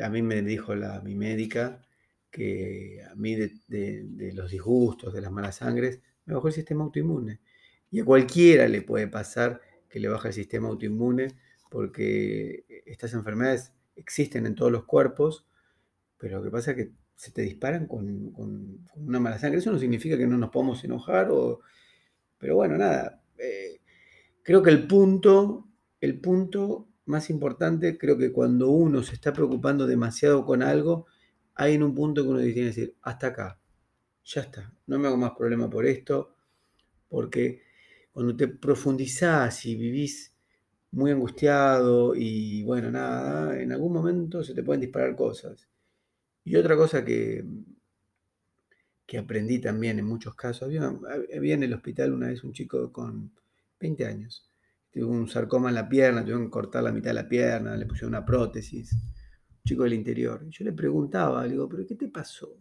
a 0.02 0.08
mí 0.08 0.22
me 0.22 0.42
dijo 0.42 0.74
la, 0.74 1.00
mi 1.00 1.14
médica 1.14 1.82
que 2.30 3.02
a 3.10 3.14
mí 3.16 3.34
de 3.34 4.32
los 4.34 4.50
disgustos, 4.50 5.12
de 5.12 5.20
las 5.20 5.32
malas 5.32 5.56
sangres, 5.56 6.00
me 6.30 6.36
bajó 6.36 6.48
el 6.48 6.54
sistema 6.54 6.84
autoinmune. 6.84 7.40
Y 7.90 8.00
a 8.00 8.04
cualquiera 8.04 8.68
le 8.68 8.82
puede 8.82 9.08
pasar 9.08 9.60
que 9.88 10.00
le 10.00 10.08
baja 10.08 10.28
el 10.28 10.34
sistema 10.34 10.68
autoinmune 10.68 11.36
porque 11.70 12.64
estas 12.86 13.14
enfermedades 13.14 13.72
existen 13.96 14.46
en 14.46 14.54
todos 14.54 14.72
los 14.72 14.84
cuerpos, 14.84 15.46
pero 16.16 16.38
lo 16.38 16.44
que 16.44 16.50
pasa 16.50 16.70
es 16.72 16.76
que 16.76 16.92
se 17.16 17.32
te 17.32 17.42
disparan 17.42 17.86
con, 17.86 18.32
una 18.96 19.20
mala 19.20 19.38
sangre. 19.38 19.58
Eso 19.58 19.72
no 19.72 19.78
significa 19.78 20.16
que 20.16 20.26
no 20.26 20.38
nos 20.38 20.50
podamos 20.50 20.82
enojar, 20.84 21.30
o, 21.30 21.60
pero 22.38 22.56
bueno, 22.56 22.78
nada. 22.78 23.22
Eh, 23.38 23.80
creo 24.42 24.62
que 24.62 24.70
el 24.70 24.86
punto, 24.86 25.68
el 26.00 26.20
punto 26.20 26.88
más 27.06 27.28
importante, 27.28 27.98
creo 27.98 28.16
que 28.16 28.32
cuando 28.32 28.70
uno 28.70 29.02
se 29.02 29.14
está 29.14 29.32
preocupando 29.32 29.86
demasiado 29.86 30.44
con 30.46 30.62
algo, 30.62 31.06
hay 31.54 31.74
en 31.74 31.82
un 31.82 31.94
punto 31.94 32.22
que 32.22 32.28
uno 32.28 32.38
tiene 32.38 32.54
que 32.54 32.64
decir, 32.64 32.96
hasta 33.02 33.28
acá, 33.28 33.59
ya 34.24 34.42
está, 34.42 34.72
no 34.86 34.98
me 34.98 35.08
hago 35.08 35.16
más 35.16 35.32
problema 35.32 35.68
por 35.68 35.86
esto, 35.86 36.36
porque 37.08 37.62
cuando 38.12 38.36
te 38.36 38.48
profundizás 38.48 39.66
y 39.66 39.76
vivís 39.76 40.34
muy 40.92 41.10
angustiado 41.10 42.14
y 42.14 42.62
bueno, 42.64 42.90
nada, 42.90 43.60
en 43.60 43.72
algún 43.72 43.92
momento 43.92 44.42
se 44.42 44.54
te 44.54 44.62
pueden 44.62 44.80
disparar 44.80 45.14
cosas. 45.16 45.68
Y 46.44 46.56
otra 46.56 46.76
cosa 46.76 47.04
que, 47.04 47.44
que 49.06 49.18
aprendí 49.18 49.58
también 49.58 49.98
en 49.98 50.06
muchos 50.06 50.34
casos. 50.34 50.62
Había, 50.62 50.92
había 51.36 51.54
en 51.54 51.64
el 51.64 51.74
hospital 51.74 52.12
una 52.12 52.28
vez 52.28 52.44
un 52.44 52.52
chico 52.52 52.92
con 52.92 53.32
20 53.80 54.06
años, 54.06 54.48
tuvo 54.92 55.10
un 55.10 55.28
sarcoma 55.28 55.68
en 55.68 55.74
la 55.74 55.88
pierna, 55.88 56.20
tuvieron 56.22 56.44
que 56.44 56.50
cortar 56.50 56.84
la 56.84 56.92
mitad 56.92 57.10
de 57.10 57.14
la 57.14 57.28
pierna, 57.28 57.76
le 57.76 57.86
pusieron 57.86 58.10
una 58.10 58.24
prótesis, 58.24 58.92
un 58.92 59.62
chico 59.64 59.84
del 59.84 59.94
interior. 59.94 60.46
yo 60.48 60.64
le 60.64 60.72
preguntaba, 60.72 61.44
le 61.44 61.52
digo, 61.52 61.68
¿pero 61.68 61.86
qué 61.86 61.94
te 61.94 62.08
pasó? 62.08 62.56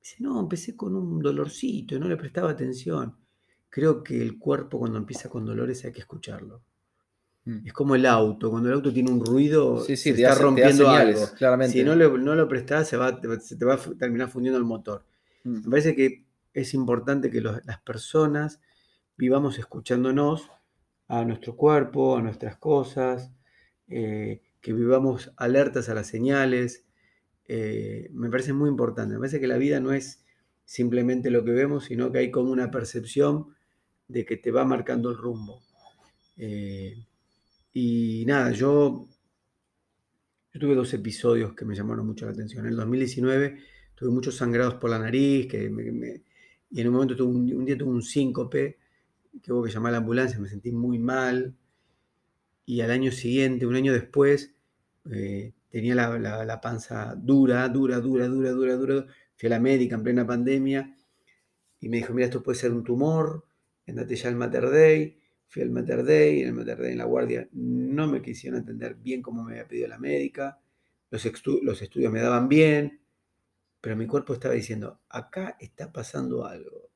Dice, 0.00 0.16
no, 0.20 0.40
empecé 0.40 0.76
con 0.76 0.96
un 0.96 1.20
dolorcito 1.20 1.94
y 1.94 2.00
no 2.00 2.08
le 2.08 2.16
prestaba 2.16 2.50
atención. 2.50 3.16
Creo 3.68 4.02
que 4.02 4.20
el 4.20 4.38
cuerpo 4.38 4.78
cuando 4.78 4.98
empieza 4.98 5.28
con 5.28 5.44
dolores 5.44 5.84
hay 5.84 5.92
que 5.92 6.00
escucharlo. 6.00 6.62
Mm. 7.44 7.66
Es 7.66 7.72
como 7.72 7.94
el 7.94 8.06
auto, 8.06 8.50
cuando 8.50 8.68
el 8.68 8.74
auto 8.74 8.92
tiene 8.92 9.10
un 9.10 9.24
ruido, 9.24 9.80
se 9.80 9.94
está 9.94 10.34
rompiendo 10.34 10.88
algo. 10.88 11.20
Claramente. 11.36 11.78
Si 11.78 11.84
no, 11.84 11.94
no 11.94 12.34
lo 12.34 12.48
prestás, 12.48 12.88
se, 12.88 12.96
va, 12.96 13.20
se 13.40 13.56
te 13.56 13.64
va 13.64 13.74
a 13.74 13.78
terminar 13.98 14.28
fundiendo 14.28 14.58
el 14.58 14.64
motor. 14.64 15.04
Mm. 15.44 15.64
Me 15.64 15.70
parece 15.70 15.94
que 15.94 16.24
es 16.52 16.74
importante 16.74 17.30
que 17.30 17.40
las 17.40 17.80
personas 17.84 18.60
vivamos 19.16 19.58
escuchándonos 19.58 20.50
a 21.08 21.24
nuestro 21.24 21.56
cuerpo, 21.56 22.16
a 22.16 22.22
nuestras 22.22 22.56
cosas, 22.56 23.32
eh, 23.88 24.42
que 24.60 24.72
vivamos 24.72 25.32
alertas 25.36 25.88
a 25.88 25.94
las 25.94 26.06
señales. 26.06 26.86
Eh, 27.52 28.08
me 28.12 28.30
parece 28.30 28.52
muy 28.52 28.68
importante. 28.70 29.14
Me 29.14 29.18
parece 29.18 29.40
que 29.40 29.48
la 29.48 29.58
vida 29.58 29.80
no 29.80 29.92
es 29.92 30.24
simplemente 30.64 31.30
lo 31.30 31.44
que 31.44 31.50
vemos, 31.50 31.86
sino 31.86 32.12
que 32.12 32.18
hay 32.18 32.30
como 32.30 32.52
una 32.52 32.70
percepción 32.70 33.56
de 34.06 34.24
que 34.24 34.36
te 34.36 34.52
va 34.52 34.64
marcando 34.64 35.10
el 35.10 35.16
rumbo. 35.16 35.60
Eh, 36.36 37.04
y 37.72 38.22
nada, 38.24 38.52
yo, 38.52 39.08
tuve 40.52 40.76
dos 40.76 40.94
episodios 40.94 41.52
que 41.54 41.64
me 41.64 41.74
llamaron 41.74 42.06
mucho 42.06 42.24
la 42.24 42.30
atención. 42.30 42.66
En 42.66 42.70
el 42.70 42.76
2019 42.76 43.58
tuve 43.96 44.10
muchos 44.10 44.36
sangrados 44.36 44.74
por 44.74 44.90
la 44.90 45.00
nariz, 45.00 45.48
que 45.48 46.22
y 46.70 46.80
en 46.80 46.86
un 46.86 46.94
momento 46.94 47.16
tuve 47.16 47.34
un, 47.34 47.64
día 47.64 47.76
tuve 47.76 47.90
un 47.90 48.02
síncope, 48.02 48.78
que 49.42 49.52
hubo 49.52 49.64
que 49.64 49.72
llamar 49.72 49.90
a 49.90 49.92
la 49.94 49.98
ambulancia, 49.98 50.38
me 50.38 50.48
sentí 50.48 50.70
muy 50.70 51.00
mal. 51.00 51.56
Y 52.64 52.80
al 52.82 52.92
año 52.92 53.10
siguiente, 53.10 53.66
un 53.66 53.74
año 53.74 53.92
después, 53.92 54.54
eh, 55.10 55.52
tenía 55.70 55.94
la, 55.94 56.60
panza 56.60 57.14
dura, 57.16 57.68
dura, 57.68 58.00
dura, 58.00 58.26
dura, 58.26 58.50
dura, 58.50 58.76
dura. 58.76 59.06
Fui 59.36 59.46
a 59.46 59.50
la 59.50 59.60
médica 59.60 59.94
en 59.94 60.02
plena 60.02 60.26
pandemia 60.26 60.96
y 61.80 61.88
me 61.88 61.98
dijo, 61.98 62.12
mira, 62.12 62.26
esto 62.26 62.42
puede 62.42 62.58
ser 62.58 62.72
un 62.72 62.84
tumor, 62.84 63.46
andate 63.86 64.16
ya 64.16 64.28
al 64.28 64.36
Mater 64.36 64.68
Day. 64.68 65.16
Fui 65.46 65.62
al 65.62 65.70
Mater 65.70 66.04
Day, 66.04 66.42
en 66.42 66.48
el 66.48 66.54
Mater 66.54 66.78
Day 66.78 66.92
en 66.92 66.98
la 66.98 67.04
guardia 67.04 67.48
no 67.52 68.06
me 68.06 68.22
quisieron 68.22 68.60
atender 68.60 68.94
bien 68.94 69.20
como 69.20 69.42
me 69.42 69.52
había 69.52 69.66
pedido 69.66 69.88
la 69.88 69.98
médica. 69.98 70.60
Los, 71.10 71.28
los 71.62 71.82
estudios 71.82 72.12
me 72.12 72.20
daban 72.20 72.48
bien, 72.48 73.00
pero 73.80 73.96
mi 73.96 74.06
cuerpo 74.06 74.32
estaba 74.32 74.54
diciendo, 74.54 75.00
acá 75.08 75.56
está 75.58 75.92
pasando 75.92 76.46
algo. 76.46 76.90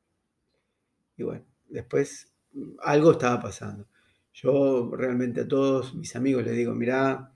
Y 1.16 1.24
bueno, 1.24 1.44
después 1.68 2.32
mm, 2.52 2.76
algo 2.82 3.12
estaba 3.12 3.40
pasando. 3.40 3.88
Yo 4.32 4.90
realmente 4.96 5.42
a 5.42 5.48
todos 5.48 5.94
mis 5.94 6.14
amigos 6.16 6.44
les 6.44 6.56
digo, 6.56 6.74
mirá, 6.74 7.33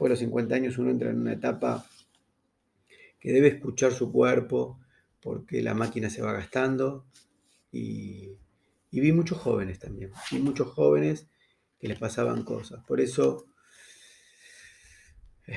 después 0.00 0.08
de 0.08 0.12
los 0.14 0.18
50 0.20 0.54
años 0.54 0.78
uno 0.78 0.90
entra 0.90 1.10
en 1.10 1.20
una 1.20 1.34
etapa 1.34 1.84
que 3.18 3.32
debe 3.32 3.48
escuchar 3.48 3.92
su 3.92 4.10
cuerpo 4.10 4.80
porque 5.20 5.62
la 5.62 5.74
máquina 5.74 6.08
se 6.08 6.22
va 6.22 6.32
gastando 6.32 7.04
y, 7.70 8.30
vi 8.90 9.12
muchos 9.12 9.36
jóvenes 9.36 9.78
también, 9.78 10.10
vi 10.32 10.38
muchos 10.38 10.68
jóvenes 10.68 11.26
que 11.78 11.86
les 11.86 11.98
pasaban 11.98 12.44
cosas. 12.44 12.82
Por 12.86 12.98
eso 12.98 13.44
eh, 15.46 15.54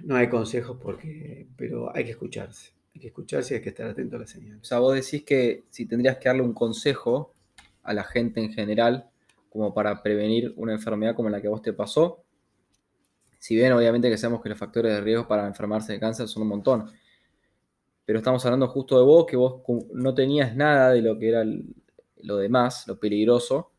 no 0.00 0.16
hay 0.16 0.28
consejos 0.28 0.76
porque, 0.82 1.46
pero 1.56 1.94
hay 1.94 2.04
que 2.04 2.10
escucharse. 2.10 2.72
Hay 2.96 3.00
que 3.00 3.08
escucharse 3.08 3.54
y 3.54 3.56
hay 3.58 3.62
que 3.62 3.68
estar 3.68 3.88
atento 3.88 4.16
a 4.16 4.20
las 4.20 4.30
señales. 4.30 4.60
O 4.60 4.64
sea, 4.64 4.80
vos 4.80 4.94
decís 4.96 5.22
que 5.22 5.62
si 5.70 5.86
tendrías 5.86 6.18
que 6.18 6.28
darle 6.28 6.42
un 6.42 6.52
consejo 6.52 7.32
a 7.84 7.94
la 7.94 8.02
gente 8.02 8.40
en 8.40 8.52
general, 8.52 9.08
como 9.50 9.72
para 9.72 10.02
prevenir 10.02 10.52
una 10.56 10.72
enfermedad 10.72 11.14
como 11.14 11.30
la 11.30 11.40
que 11.40 11.46
a 11.46 11.50
vos 11.50 11.62
te 11.62 11.72
pasó, 11.72 12.24
si 13.44 13.54
bien 13.54 13.74
obviamente 13.74 14.08
que 14.08 14.16
sabemos 14.16 14.42
que 14.42 14.48
los 14.48 14.56
factores 14.56 14.90
de 14.90 15.02
riesgo 15.02 15.28
para 15.28 15.46
enfermarse 15.46 15.92
de 15.92 16.00
cáncer 16.00 16.28
son 16.28 16.44
un 16.44 16.48
montón, 16.48 16.90
pero 18.06 18.18
estamos 18.18 18.42
hablando 18.46 18.68
justo 18.68 18.96
de 18.96 19.04
vos, 19.04 19.26
que 19.26 19.36
vos 19.36 19.60
no 19.92 20.14
tenías 20.14 20.56
nada 20.56 20.92
de 20.92 21.02
lo 21.02 21.18
que 21.18 21.28
era 21.28 21.44
lo 22.22 22.38
demás, 22.38 22.88
lo 22.88 22.98
peligroso, 22.98 23.70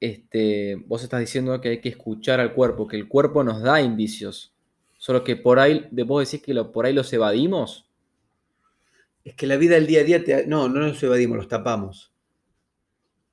este, 0.00 0.82
vos 0.88 1.04
estás 1.04 1.20
diciendo 1.20 1.60
que 1.60 1.68
hay 1.68 1.80
que 1.80 1.90
escuchar 1.90 2.40
al 2.40 2.54
cuerpo, 2.54 2.88
que 2.88 2.96
el 2.96 3.06
cuerpo 3.06 3.44
nos 3.44 3.62
da 3.62 3.80
indicios. 3.80 4.52
Solo 4.96 5.22
que 5.22 5.36
por 5.36 5.60
ahí, 5.60 5.86
vos 5.92 6.28
decís 6.28 6.44
que 6.44 6.52
lo, 6.52 6.72
por 6.72 6.86
ahí 6.86 6.92
los 6.92 7.12
evadimos. 7.12 7.88
Es 9.22 9.36
que 9.36 9.46
la 9.46 9.56
vida 9.56 9.76
del 9.76 9.86
día 9.86 10.00
a 10.00 10.02
día, 10.02 10.42
no, 10.48 10.68
no 10.68 10.80
los 10.80 11.00
evadimos, 11.04 11.36
los 11.36 11.46
tapamos. 11.46 12.12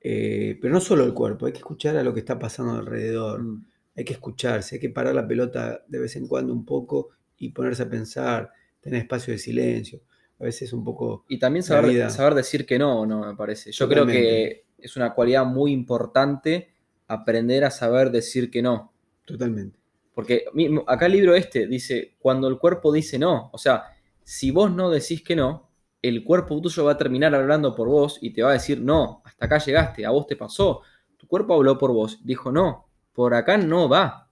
Eh, 0.00 0.56
pero 0.62 0.72
no 0.72 0.80
solo 0.80 1.02
el 1.02 1.12
cuerpo, 1.12 1.46
hay 1.46 1.52
que 1.52 1.58
escuchar 1.58 1.96
a 1.96 2.04
lo 2.04 2.14
que 2.14 2.20
está 2.20 2.38
pasando 2.38 2.74
alrededor. 2.74 3.42
Mm. 3.42 3.75
Hay 3.96 4.04
que 4.04 4.12
escucharse, 4.12 4.76
hay 4.76 4.80
que 4.80 4.90
parar 4.90 5.14
la 5.14 5.26
pelota 5.26 5.82
de 5.86 5.98
vez 5.98 6.16
en 6.16 6.26
cuando 6.26 6.52
un 6.52 6.64
poco 6.64 7.10
y 7.38 7.50
ponerse 7.50 7.82
a 7.82 7.88
pensar, 7.88 8.50
tener 8.80 9.00
espacio 9.00 9.32
de 9.32 9.38
silencio. 9.38 10.00
A 10.38 10.44
veces 10.44 10.72
un 10.72 10.84
poco. 10.84 11.24
Y 11.28 11.38
también 11.38 11.62
saber, 11.62 12.10
saber 12.10 12.34
decir 12.34 12.66
que 12.66 12.78
no, 12.78 13.06
no, 13.06 13.24
me 13.24 13.34
parece. 13.34 13.72
Yo 13.72 13.88
creo 13.88 14.06
que 14.06 14.66
es 14.78 14.96
una 14.96 15.14
cualidad 15.14 15.46
muy 15.46 15.72
importante 15.72 16.68
aprender 17.08 17.64
a 17.64 17.70
saber 17.70 18.10
decir 18.10 18.50
que 18.50 18.62
no. 18.62 18.92
Totalmente. 19.24 19.78
Porque 20.14 20.44
acá 20.86 21.06
el 21.06 21.12
libro 21.12 21.34
este 21.34 21.66
dice, 21.66 22.14
cuando 22.18 22.48
el 22.48 22.58
cuerpo 22.58 22.92
dice 22.92 23.18
no, 23.18 23.50
o 23.52 23.58
sea, 23.58 23.84
si 24.24 24.50
vos 24.50 24.72
no 24.72 24.90
decís 24.90 25.22
que 25.22 25.36
no, 25.36 25.68
el 26.00 26.24
cuerpo 26.24 26.60
tuyo 26.60 26.84
va 26.84 26.92
a 26.92 26.96
terminar 26.96 27.34
hablando 27.34 27.74
por 27.74 27.88
vos 27.88 28.18
y 28.22 28.30
te 28.30 28.42
va 28.42 28.50
a 28.50 28.54
decir, 28.54 28.80
no, 28.80 29.22
hasta 29.24 29.46
acá 29.46 29.58
llegaste, 29.58 30.06
a 30.06 30.10
vos 30.10 30.26
te 30.26 30.36
pasó. 30.36 30.80
Tu 31.16 31.26
cuerpo 31.26 31.54
habló 31.54 31.76
por 31.76 31.92
vos, 31.92 32.20
dijo, 32.24 32.50
no, 32.50 32.85
por 33.16 33.34
acá 33.34 33.56
no 33.56 33.88
va. 33.88 34.28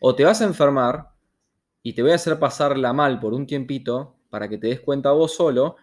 O 0.00 0.14
te 0.14 0.24
vas 0.24 0.42
a 0.42 0.44
enfermar 0.44 1.10
y 1.84 1.92
te 1.92 2.02
voy 2.02 2.10
a 2.10 2.16
hacer 2.16 2.38
pasarla 2.38 2.92
mal 2.92 3.20
por 3.20 3.32
un 3.32 3.46
tiempito 3.46 4.16
para 4.28 4.48
que 4.48 4.58
te 4.58 4.66
des 4.66 4.80
cuenta 4.80 5.12
vos 5.12 5.32
solo 5.34 5.76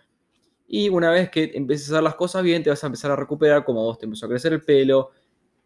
y 0.68 0.90
una 0.90 1.12
vez 1.12 1.30
que 1.30 1.52
empieces 1.54 1.90
a 1.90 1.96
hacer 1.96 2.04
las 2.04 2.16
cosas 2.16 2.44
bien, 2.44 2.62
te 2.62 2.70
vas 2.70 2.84
a 2.84 2.88
empezar 2.88 3.10
a 3.12 3.16
recuperar 3.16 3.64
como 3.64 3.84
vos 3.84 3.98
te 3.98 4.06
empezó 4.06 4.26
a 4.26 4.30
crecer 4.30 4.52
el 4.52 4.62
pelo. 4.62 5.12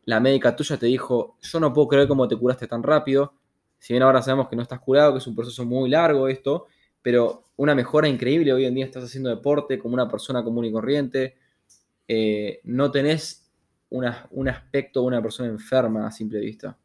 La 0.06 0.20
médica 0.20 0.56
tuya 0.56 0.78
te 0.78 0.86
dijo, 0.86 1.38
yo 1.42 1.60
no 1.60 1.74
puedo 1.74 1.88
creer 1.88 2.08
cómo 2.08 2.28
te 2.28 2.36
curaste 2.38 2.68
tan 2.68 2.84
rápido. 2.84 3.34
Si 3.80 3.94
bien 3.94 4.04
ahora 4.04 4.22
sabemos 4.22 4.48
que 4.48 4.56
no 4.56 4.62
estás 4.62 4.80
curado, 4.80 5.14
que 5.14 5.18
es 5.18 5.28
un 5.28 5.36
proceso 5.36 5.66
muy 5.66 5.90
largo 5.90 6.28
esto, 6.28 6.68
pero 7.02 7.46
una 7.58 7.74
mejora 7.74 8.08
increíble. 8.08 8.54
Hoy 8.54 8.66
en 8.66 8.76
día 8.76 8.86
estás 8.86 9.04
haciendo 9.04 9.30
deporte 9.30 9.80
como 9.80 9.96
una 9.96 10.08
persona 10.08 10.44
común 10.44 10.66
y 10.66 10.72
corriente. 10.72 11.36
Eh, 12.08 12.62
no 12.64 12.92
tenés 12.92 13.45
un 13.90 14.50
aspecto 14.50 15.02
de 15.02 15.08
una 15.08 15.22
persona 15.22 15.50
enferma 15.50 16.08
a 16.08 16.12
simple 16.12 16.40
vista. 16.40 16.78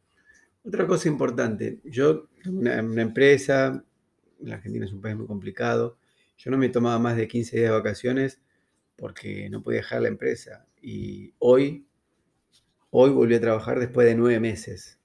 Otra 0.63 0.85
cosa 0.85 1.07
importante, 1.07 1.79
yo 1.83 2.27
tengo 2.43 2.59
una 2.59 3.01
empresa, 3.01 3.83
la 4.39 4.55
Argentina 4.55 4.85
es 4.85 4.93
un 4.93 5.01
país 5.01 5.15
muy 5.15 5.25
complicado, 5.25 5.97
yo 6.37 6.51
no 6.51 6.57
me 6.57 6.69
tomaba 6.69 6.97
más 6.99 7.17
de 7.17 7.27
15 7.27 7.57
días 7.57 7.69
de 7.69 7.77
vacaciones 7.77 8.41
porque 8.95 9.49
no 9.49 9.61
podía 9.61 9.79
dejar 9.79 10.01
la 10.01 10.07
empresa. 10.07 10.65
Y 10.81 11.33
hoy, 11.39 11.87
hoy 12.89 13.11
volví 13.11 13.35
a 13.35 13.41
trabajar 13.41 13.79
después 13.79 14.07
de 14.07 14.15
nueve 14.15 14.39
meses. 14.39 14.99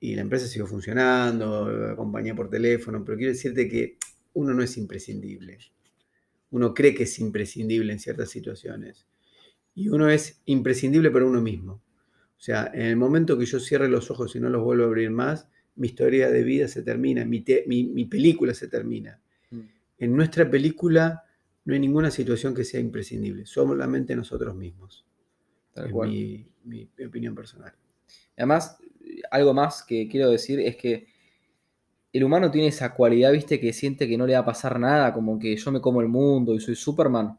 Y 0.00 0.14
la 0.14 0.22
empresa 0.22 0.46
siguió 0.46 0.66
funcionando, 0.66 1.90
acompañé 1.90 2.34
por 2.34 2.50
teléfono, 2.50 3.02
pero 3.04 3.16
quiero 3.16 3.32
decirte 3.32 3.68
que 3.68 3.98
uno 4.34 4.52
no 4.54 4.62
es 4.62 4.76
imprescindible. 4.76 5.58
Uno 6.50 6.74
cree 6.74 6.94
que 6.94 7.04
es 7.04 7.18
imprescindible 7.18 7.92
en 7.92 7.98
ciertas 7.98 8.30
situaciones. 8.30 9.06
Y 9.76 9.88
uno 9.88 10.10
es 10.10 10.42
imprescindible 10.46 11.12
para 11.12 11.24
uno 11.24 11.40
mismo. 11.40 11.74
O 11.74 12.40
sea, 12.40 12.68
en 12.74 12.82
el 12.82 12.96
momento 12.96 13.38
que 13.38 13.46
yo 13.46 13.60
cierre 13.60 13.88
los 13.88 14.10
ojos 14.10 14.34
y 14.34 14.40
no 14.40 14.48
los 14.48 14.64
vuelvo 14.64 14.82
a 14.82 14.86
abrir 14.86 15.10
más, 15.10 15.48
mi 15.76 15.86
historia 15.86 16.30
de 16.30 16.42
vida 16.42 16.66
se 16.66 16.82
termina, 16.82 17.24
mi, 17.24 17.44
mi 17.66 18.04
película 18.06 18.52
se 18.54 18.66
termina 18.66 19.20
en 19.98 20.14
nuestra 20.14 20.48
película 20.50 21.24
no 21.64 21.74
hay 21.74 21.80
ninguna 21.80 22.10
situación 22.10 22.54
que 22.54 22.64
sea 22.64 22.80
imprescindible, 22.80 23.46
somos 23.46 23.76
la 23.76 23.86
mente 23.86 24.14
nosotros 24.14 24.54
mismos. 24.54 25.04
es 25.74 25.92
Mi, 25.92 26.46
mi, 26.64 26.88
opinión 27.04 27.34
personal. 27.34 27.72
Además, 28.36 28.78
algo 29.30 29.52
más 29.52 29.82
que 29.82 30.08
quiero 30.08 30.30
decir 30.30 30.60
es 30.60 30.76
que 30.76 31.06
el 32.12 32.24
humano 32.24 32.50
tiene 32.50 32.68
esa 32.68 32.94
cualidad, 32.94 33.32
viste, 33.32 33.58
que 33.58 33.72
siente 33.72 34.08
que 34.08 34.16
no 34.16 34.26
le 34.26 34.34
va 34.34 34.40
a 34.40 34.44
pasar 34.44 34.78
nada, 34.78 35.12
como 35.12 35.38
que 35.38 35.56
yo 35.56 35.72
me 35.72 35.80
como 35.80 36.00
el 36.00 36.08
mundo 36.08 36.54
y 36.54 36.60
soy 36.60 36.76
Superman. 36.76 37.38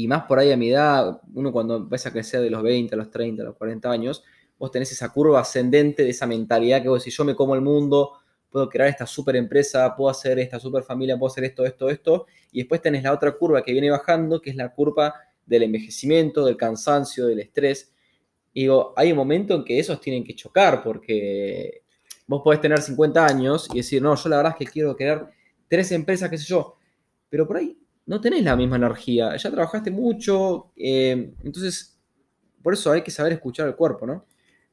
Y 0.00 0.08
más 0.08 0.22
por 0.22 0.38
ahí 0.38 0.50
a 0.50 0.56
mi 0.56 0.70
edad, 0.70 1.20
uno 1.34 1.52
cuando 1.52 1.76
empieza 1.76 2.08
a 2.08 2.12
crecer 2.12 2.40
de 2.40 2.48
los 2.48 2.62
20 2.62 2.94
a 2.94 2.96
los 2.96 3.10
30, 3.10 3.42
a 3.42 3.44
los 3.44 3.56
40 3.56 3.90
años, 3.90 4.24
vos 4.58 4.70
tenés 4.70 4.90
esa 4.92 5.10
curva 5.10 5.40
ascendente 5.40 6.04
de 6.04 6.08
esa 6.08 6.26
mentalidad 6.26 6.80
que 6.80 6.88
vos 6.88 7.00
decís, 7.00 7.14
yo 7.14 7.22
me 7.22 7.34
como 7.34 7.54
el 7.54 7.60
mundo, 7.60 8.12
puedo 8.48 8.66
crear 8.70 8.88
esta 8.88 9.06
super 9.06 9.36
empresa, 9.36 9.94
puedo 9.94 10.08
hacer 10.08 10.38
esta 10.38 10.58
super 10.58 10.84
familia, 10.84 11.18
puedo 11.18 11.30
hacer 11.30 11.44
esto, 11.44 11.66
esto, 11.66 11.90
esto. 11.90 12.26
Y 12.50 12.60
después 12.60 12.80
tenés 12.80 13.02
la 13.02 13.12
otra 13.12 13.32
curva 13.32 13.62
que 13.62 13.72
viene 13.72 13.90
bajando, 13.90 14.40
que 14.40 14.48
es 14.48 14.56
la 14.56 14.72
curva 14.72 15.12
del 15.44 15.64
envejecimiento, 15.64 16.46
del 16.46 16.56
cansancio, 16.56 17.26
del 17.26 17.40
estrés. 17.40 17.92
Y 18.54 18.62
digo, 18.62 18.94
hay 18.96 19.10
un 19.10 19.18
momento 19.18 19.54
en 19.54 19.64
que 19.64 19.78
esos 19.78 20.00
tienen 20.00 20.24
que 20.24 20.34
chocar, 20.34 20.82
porque 20.82 21.82
vos 22.26 22.40
podés 22.42 22.62
tener 22.62 22.80
50 22.80 23.26
años 23.26 23.68
y 23.74 23.76
decir, 23.76 24.00
no, 24.00 24.16
yo 24.16 24.30
la 24.30 24.38
verdad 24.38 24.54
es 24.58 24.66
que 24.66 24.72
quiero 24.72 24.96
crear 24.96 25.30
tres 25.68 25.92
empresas, 25.92 26.30
qué 26.30 26.38
sé 26.38 26.46
yo. 26.46 26.78
pero 27.28 27.46
por 27.46 27.58
ahí 27.58 27.79
no 28.06 28.20
tenés 28.20 28.42
la 28.44 28.56
misma 28.56 28.76
energía, 28.76 29.36
ya 29.36 29.50
trabajaste 29.50 29.90
mucho, 29.90 30.72
eh, 30.76 31.32
entonces 31.44 31.98
por 32.62 32.74
eso 32.74 32.92
hay 32.92 33.02
que 33.02 33.10
saber 33.10 33.32
escuchar 33.32 33.66
al 33.68 33.76
cuerpo, 33.76 34.06
¿no? 34.06 34.26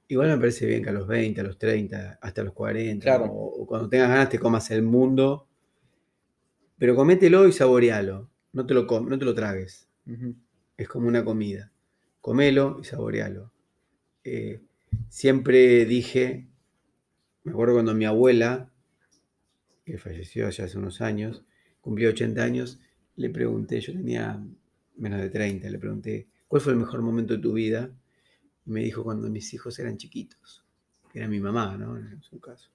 Igual 0.10 0.30
me 0.30 0.38
parece 0.38 0.66
bien 0.66 0.84
que 0.84 0.90
a 0.90 0.94
los 0.94 1.08
20, 1.08 1.42
a 1.42 1.44
los 1.44 1.58
30, 1.58 2.20
hasta 2.22 2.44
los 2.44 2.54
40, 2.54 3.04
Claro. 3.04 3.26
o, 3.26 3.64
o 3.64 3.68
cuando 3.68 3.90
tengas 3.90 4.10
ganas 4.10 4.30
te 4.30 4.40
comas 4.40 4.70
el 4.72 4.84
mundo, 4.84 5.48
pero 6.78 6.96
comételo 6.96 7.48
y 7.48 7.52
saborealo, 7.52 8.30
no 8.54 8.66
te 8.66 8.74
lo, 8.74 8.86
com- 8.88 9.08
no 9.10 9.18
te 9.18 9.26
lo 9.26 9.34
tragues, 9.34 9.88
es 10.78 10.88
como 10.88 11.08
una 11.08 11.26
comida, 11.26 11.72
comelo 12.22 12.78
y 12.82 12.86
saborealo. 12.86 13.52
Eh, 14.24 14.62
siempre 15.10 15.86
dije, 15.86 16.48
me 17.44 17.52
acuerdo 17.52 17.76
cuando 17.76 17.94
mi 17.96 18.06
abuela, 18.06 18.72
que 19.86 19.98
falleció 19.98 20.50
ya 20.50 20.66
hace 20.66 20.78
unos 20.78 21.02
años, 21.02 21.44
cumplió 21.82 22.10
80 22.10 22.44
años, 22.44 22.80
le 23.18 23.30
pregunté, 23.30 23.82
yo 23.82 23.94
tenía 23.94 24.42
menos 24.96 25.22
de 25.22 25.30
30, 25.30 25.70
le 25.70 25.80
pregunté, 25.80 26.28
¿cuál 26.48 26.62
fue 26.62 26.74
el 26.74 26.80
mejor 26.80 27.02
momento 27.02 27.34
de 27.34 27.40
tu 27.40 27.54
vida? 27.54 27.92
Y 28.66 28.72
me 28.72 28.82
dijo 28.82 29.04
cuando 29.04 29.30
mis 29.30 29.54
hijos 29.54 29.78
eran 29.80 29.98
chiquitos, 29.98 30.64
que 31.12 31.20
era 31.20 31.28
mi 31.28 31.40
mamá, 31.40 31.76
¿no? 31.78 31.98
En 31.98 32.22
su 32.22 32.40
caso. 32.40 32.70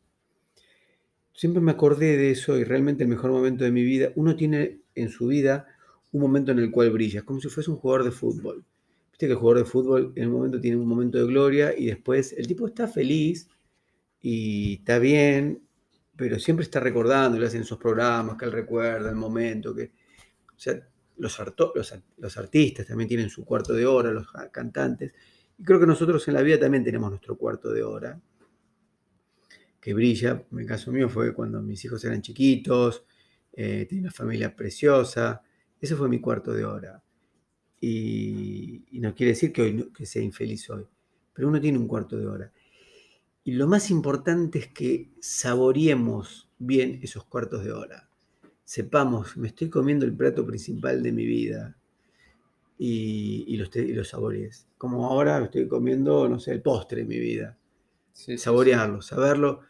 Siempre 1.32 1.62
me 1.62 1.72
acordé 1.72 2.16
de 2.16 2.30
eso 2.30 2.58
y 2.58 2.64
realmente 2.64 3.04
el 3.04 3.08
mejor 3.08 3.30
momento 3.30 3.64
de 3.64 3.70
mi 3.70 3.82
vida, 3.82 4.12
uno 4.16 4.36
tiene 4.36 4.80
en 4.94 5.08
su 5.08 5.28
vida 5.28 5.66
un 6.10 6.20
momento 6.20 6.52
en 6.52 6.58
el 6.58 6.70
cual 6.70 6.90
brilla, 6.90 7.20
es 7.20 7.24
como 7.24 7.40
si 7.40 7.48
fuese 7.48 7.70
un 7.70 7.76
jugador 7.76 8.04
de 8.04 8.10
fútbol. 8.10 8.64
Viste 9.12 9.26
que 9.26 9.32
el 9.32 9.38
jugador 9.38 9.64
de 9.64 9.70
fútbol 9.70 10.12
en 10.16 10.28
un 10.28 10.34
momento 10.34 10.60
tiene 10.60 10.76
un 10.76 10.88
momento 10.88 11.18
de 11.18 11.24
gloria 11.24 11.72
y 11.76 11.86
después 11.86 12.32
el 12.32 12.46
tipo 12.46 12.66
está 12.66 12.88
feliz 12.88 13.48
y 14.20 14.74
está 14.74 14.98
bien, 14.98 15.62
pero 16.16 16.38
siempre 16.38 16.64
está 16.64 16.80
recordando, 16.80 17.38
le 17.38 17.46
hacen 17.46 17.62
esos 17.62 17.78
programas 17.78 18.36
que 18.36 18.44
él 18.44 18.52
recuerda 18.52 19.08
el 19.08 19.16
momento, 19.16 19.74
que, 19.74 19.92
los, 21.16 22.36
artistas 22.36 22.86
también 22.86 23.08
tienen 23.08 23.30
su 23.30 23.44
cuarto 23.44 23.74
de 23.74 23.86
hora, 23.86 24.10
los 24.10 24.30
ca- 24.30 24.50
cantantes, 24.50 25.12
y 25.58 25.64
creo 25.64 25.80
que 25.80 25.86
nosotros 25.86 26.26
en 26.28 26.34
la 26.34 26.42
vida 26.42 26.58
también 26.58 26.84
tenemos 26.84 27.10
nuestro 27.10 27.36
cuarto 27.36 27.70
de 27.72 27.82
hora, 27.82 28.20
que 29.80 29.94
brilla, 29.94 30.44
en 30.52 30.58
el 30.58 30.66
caso 30.66 30.92
mío 30.92 31.08
fue 31.08 31.34
cuando 31.34 31.60
mis 31.60 31.84
hijos 31.84 32.04
eran 32.04 32.22
chiquitos, 32.22 33.04
eh, 33.52 33.86
tenía 33.88 34.02
una 34.04 34.10
familia 34.12 34.54
preciosa, 34.54 35.42
ese 35.80 35.96
fue 35.96 36.08
mi 36.08 36.20
cuarto 36.20 36.52
de 36.52 36.64
hora. 36.64 37.02
Y, 37.80 38.84
y 38.92 39.00
no 39.00 39.14
quiere 39.14 39.32
decir 39.32 39.52
que 39.52 39.62
hoy 39.62 39.92
que 39.92 40.06
sea 40.06 40.22
infeliz 40.22 40.70
hoy, 40.70 40.86
pero 41.32 41.48
uno 41.48 41.60
tiene 41.60 41.78
un 41.78 41.88
cuarto 41.88 42.16
de 42.16 42.26
hora. 42.26 42.52
Y 43.44 43.52
lo 43.52 43.68
más 43.68 43.90
importante 43.90 44.58
es 44.60 44.68
que 44.68 45.12
saboreemos 45.20 46.50
bien 46.58 47.00
esos 47.02 47.24
cuartos 47.24 47.64
de 47.64 47.72
hora. 47.72 48.08
Sepamos, 48.64 49.36
me 49.36 49.46
estoy 49.48 49.70
comiendo 49.70 50.04
el 50.04 50.16
plato 50.16 50.44
principal 50.44 51.00
de 51.02 51.12
mi 51.12 51.24
vida 51.26 51.76
y, 52.78 53.44
y 53.46 53.56
lo, 53.56 53.64
estoy- 53.64 53.90
y 53.90 53.92
lo 53.94 54.04
saborees. 54.04 54.66
Como 54.78 55.06
ahora 55.06 55.38
me 55.38 55.46
estoy 55.46 55.68
comiendo, 55.68 56.28
no 56.28 56.38
sé, 56.40 56.52
el 56.52 56.62
postre 56.62 56.98
de 57.02 57.06
mi 57.06 57.18
vida. 57.18 57.56
Sí, 58.12 58.38
sí, 58.38 58.44
Saborearlo, 58.44 59.02
saberlo, 59.02 59.60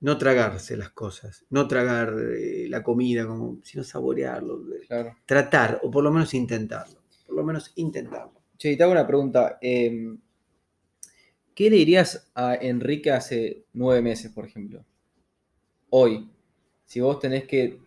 no 0.00 0.18
tragarse 0.18 0.76
las 0.76 0.90
cosas, 0.92 1.44
no 1.50 1.68
tragar 1.68 2.14
eh, 2.36 2.66
la 2.68 2.82
comida, 2.82 3.26
como, 3.26 3.60
sino 3.64 3.84
saborearlo. 3.84 4.62
claro. 4.86 5.16
Tratar, 5.26 5.80
o 5.84 5.90
por 5.90 6.04
lo 6.04 6.12
menos 6.12 6.34
intentarlo. 6.34 7.00
Por 7.26 7.36
lo 7.36 7.44
menos 7.44 7.72
intentarlo. 7.76 8.42
Che, 8.58 8.70
y 8.72 8.76
te 8.76 8.82
hago 8.82 8.92
una 8.92 9.06
pregunta. 9.06 9.58
eh, 9.60 10.16
¿Qué 11.54 11.70
le 11.70 11.76
dirías 11.76 12.30
a 12.34 12.54
Enrique 12.56 13.10
hace 13.10 13.64
nueve 13.72 14.02
meses, 14.02 14.30
por 14.32 14.44
ejemplo? 14.44 14.84
Hoy, 15.90 16.28
si 16.84 17.00
vos 17.00 17.20
tenés 17.20 17.44
que 17.44 17.78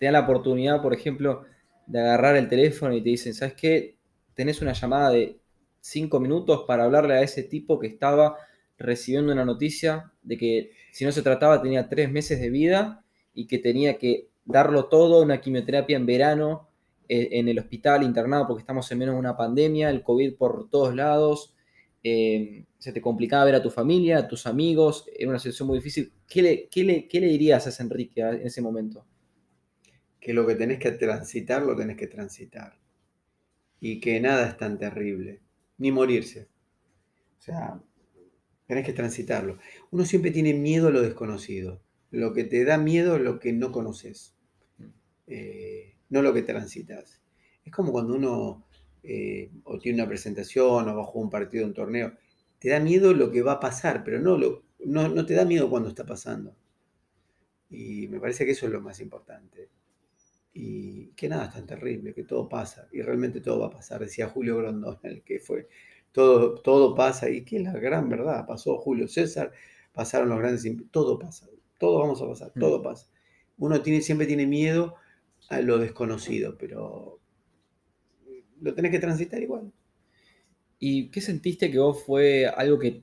tener 0.00 0.14
la 0.14 0.20
oportunidad, 0.20 0.80
por 0.80 0.94
ejemplo, 0.94 1.44
de 1.86 2.00
agarrar 2.00 2.34
el 2.36 2.48
teléfono 2.48 2.94
y 2.94 3.02
te 3.02 3.10
dicen, 3.10 3.34
¿sabes 3.34 3.54
qué? 3.54 3.98
Tenés 4.34 4.62
una 4.62 4.72
llamada 4.72 5.10
de 5.10 5.38
cinco 5.80 6.18
minutos 6.18 6.64
para 6.66 6.84
hablarle 6.84 7.14
a 7.14 7.22
ese 7.22 7.42
tipo 7.42 7.78
que 7.78 7.86
estaba 7.86 8.36
recibiendo 8.78 9.30
una 9.30 9.44
noticia 9.44 10.10
de 10.22 10.38
que 10.38 10.70
si 10.90 11.04
no 11.04 11.12
se 11.12 11.20
trataba 11.20 11.60
tenía 11.60 11.90
tres 11.90 12.10
meses 12.10 12.40
de 12.40 12.48
vida 12.48 13.04
y 13.34 13.46
que 13.46 13.58
tenía 13.58 13.98
que 13.98 14.30
darlo 14.46 14.86
todo, 14.86 15.22
una 15.22 15.42
quimioterapia 15.42 15.98
en 15.98 16.06
verano 16.06 16.70
eh, 17.06 17.28
en 17.32 17.48
el 17.48 17.58
hospital 17.58 18.02
internado 18.02 18.46
porque 18.46 18.62
estamos 18.62 18.90
en 18.90 18.98
menos 18.98 19.16
de 19.16 19.20
una 19.20 19.36
pandemia, 19.36 19.90
el 19.90 20.02
COVID 20.02 20.36
por 20.36 20.70
todos 20.70 20.94
lados, 20.94 21.54
eh, 22.02 22.64
se 22.78 22.92
te 22.92 23.02
complicaba 23.02 23.44
ver 23.44 23.56
a 23.56 23.62
tu 23.62 23.68
familia, 23.68 24.16
a 24.16 24.28
tus 24.28 24.46
amigos, 24.46 25.04
era 25.14 25.28
una 25.28 25.38
situación 25.38 25.68
muy 25.68 25.76
difícil. 25.78 26.10
¿Qué 26.26 26.40
le, 26.40 26.68
qué 26.70 26.84
le, 26.84 27.06
qué 27.06 27.20
le 27.20 27.26
dirías 27.26 27.66
a 27.66 27.68
ese 27.68 27.82
Enrique 27.82 28.22
en 28.22 28.46
ese 28.46 28.62
momento? 28.62 29.04
Que 30.20 30.34
lo 30.34 30.46
que 30.46 30.54
tenés 30.54 30.78
que 30.78 30.92
transitar, 30.92 31.62
lo 31.62 31.74
tenés 31.74 31.96
que 31.96 32.06
transitar. 32.06 32.78
Y 33.80 34.00
que 34.00 34.20
nada 34.20 34.48
es 34.48 34.56
tan 34.58 34.78
terrible, 34.78 35.40
ni 35.78 35.90
morirse. 35.90 36.48
O 37.38 37.42
sea, 37.42 37.82
tenés 38.66 38.84
que 38.84 38.92
transitarlo. 38.92 39.58
Uno 39.90 40.04
siempre 40.04 40.30
tiene 40.30 40.52
miedo 40.52 40.88
a 40.88 40.90
lo 40.90 41.00
desconocido. 41.00 41.80
Lo 42.10 42.34
que 42.34 42.44
te 42.44 42.64
da 42.64 42.76
miedo 42.76 43.16
es 43.16 43.22
lo 43.22 43.38
que 43.40 43.52
no 43.52 43.72
conoces, 43.72 44.34
eh, 45.26 45.96
no 46.10 46.22
lo 46.22 46.34
que 46.34 46.42
transitas. 46.42 47.22
Es 47.64 47.72
como 47.72 47.92
cuando 47.92 48.14
uno 48.14 48.66
eh, 49.02 49.50
o 49.64 49.78
tiene 49.78 50.02
una 50.02 50.08
presentación 50.08 50.88
o 50.88 50.96
va 50.96 51.02
a 51.02 51.04
jugar 51.04 51.24
un 51.24 51.30
partido, 51.30 51.66
un 51.66 51.72
torneo. 51.72 52.12
Te 52.58 52.68
da 52.68 52.80
miedo 52.80 53.14
lo 53.14 53.30
que 53.30 53.42
va 53.42 53.52
a 53.52 53.60
pasar, 53.60 54.04
pero 54.04 54.18
no, 54.20 54.36
lo, 54.36 54.64
no, 54.84 55.08
no 55.08 55.24
te 55.24 55.34
da 55.34 55.46
miedo 55.46 55.70
cuando 55.70 55.88
está 55.88 56.04
pasando. 56.04 56.54
Y 57.70 58.08
me 58.08 58.20
parece 58.20 58.44
que 58.44 58.50
eso 58.50 58.66
es 58.66 58.72
lo 58.72 58.80
más 58.80 59.00
importante 59.00 59.70
y 60.52 61.08
que 61.12 61.28
nada 61.28 61.46
es 61.46 61.54
tan 61.54 61.66
terrible, 61.66 62.14
que 62.14 62.24
todo 62.24 62.48
pasa, 62.48 62.88
y 62.92 63.02
realmente 63.02 63.40
todo 63.40 63.60
va 63.60 63.66
a 63.68 63.70
pasar, 63.70 64.00
decía 64.00 64.28
Julio 64.28 64.56
Grondona, 64.58 64.98
el 65.04 65.22
que 65.22 65.38
fue, 65.40 65.68
todo, 66.12 66.54
todo 66.60 66.94
pasa, 66.94 67.30
y 67.30 67.44
que 67.44 67.56
es 67.58 67.62
la 67.62 67.72
gran 67.74 68.08
verdad, 68.08 68.46
pasó 68.46 68.78
Julio 68.78 69.08
César, 69.08 69.52
pasaron 69.92 70.28
los 70.28 70.38
grandes, 70.38 70.64
todo 70.90 71.18
pasa, 71.18 71.48
todo 71.78 72.00
vamos 72.00 72.20
a 72.22 72.26
pasar, 72.28 72.52
Mm. 72.54 72.60
todo 72.60 72.82
pasa. 72.82 73.06
Uno 73.58 73.82
tiene, 73.82 74.00
siempre 74.02 74.26
tiene 74.26 74.46
miedo 74.46 74.94
a 75.48 75.60
lo 75.60 75.78
desconocido, 75.78 76.56
pero 76.58 77.20
lo 78.60 78.74
tenés 78.74 78.90
que 78.90 78.98
transitar 78.98 79.40
igual. 79.42 79.72
¿Y 80.78 81.10
qué 81.10 81.20
sentiste 81.20 81.70
que 81.70 81.78
vos 81.78 82.02
fue 82.04 82.46
algo 82.46 82.78
que 82.78 83.02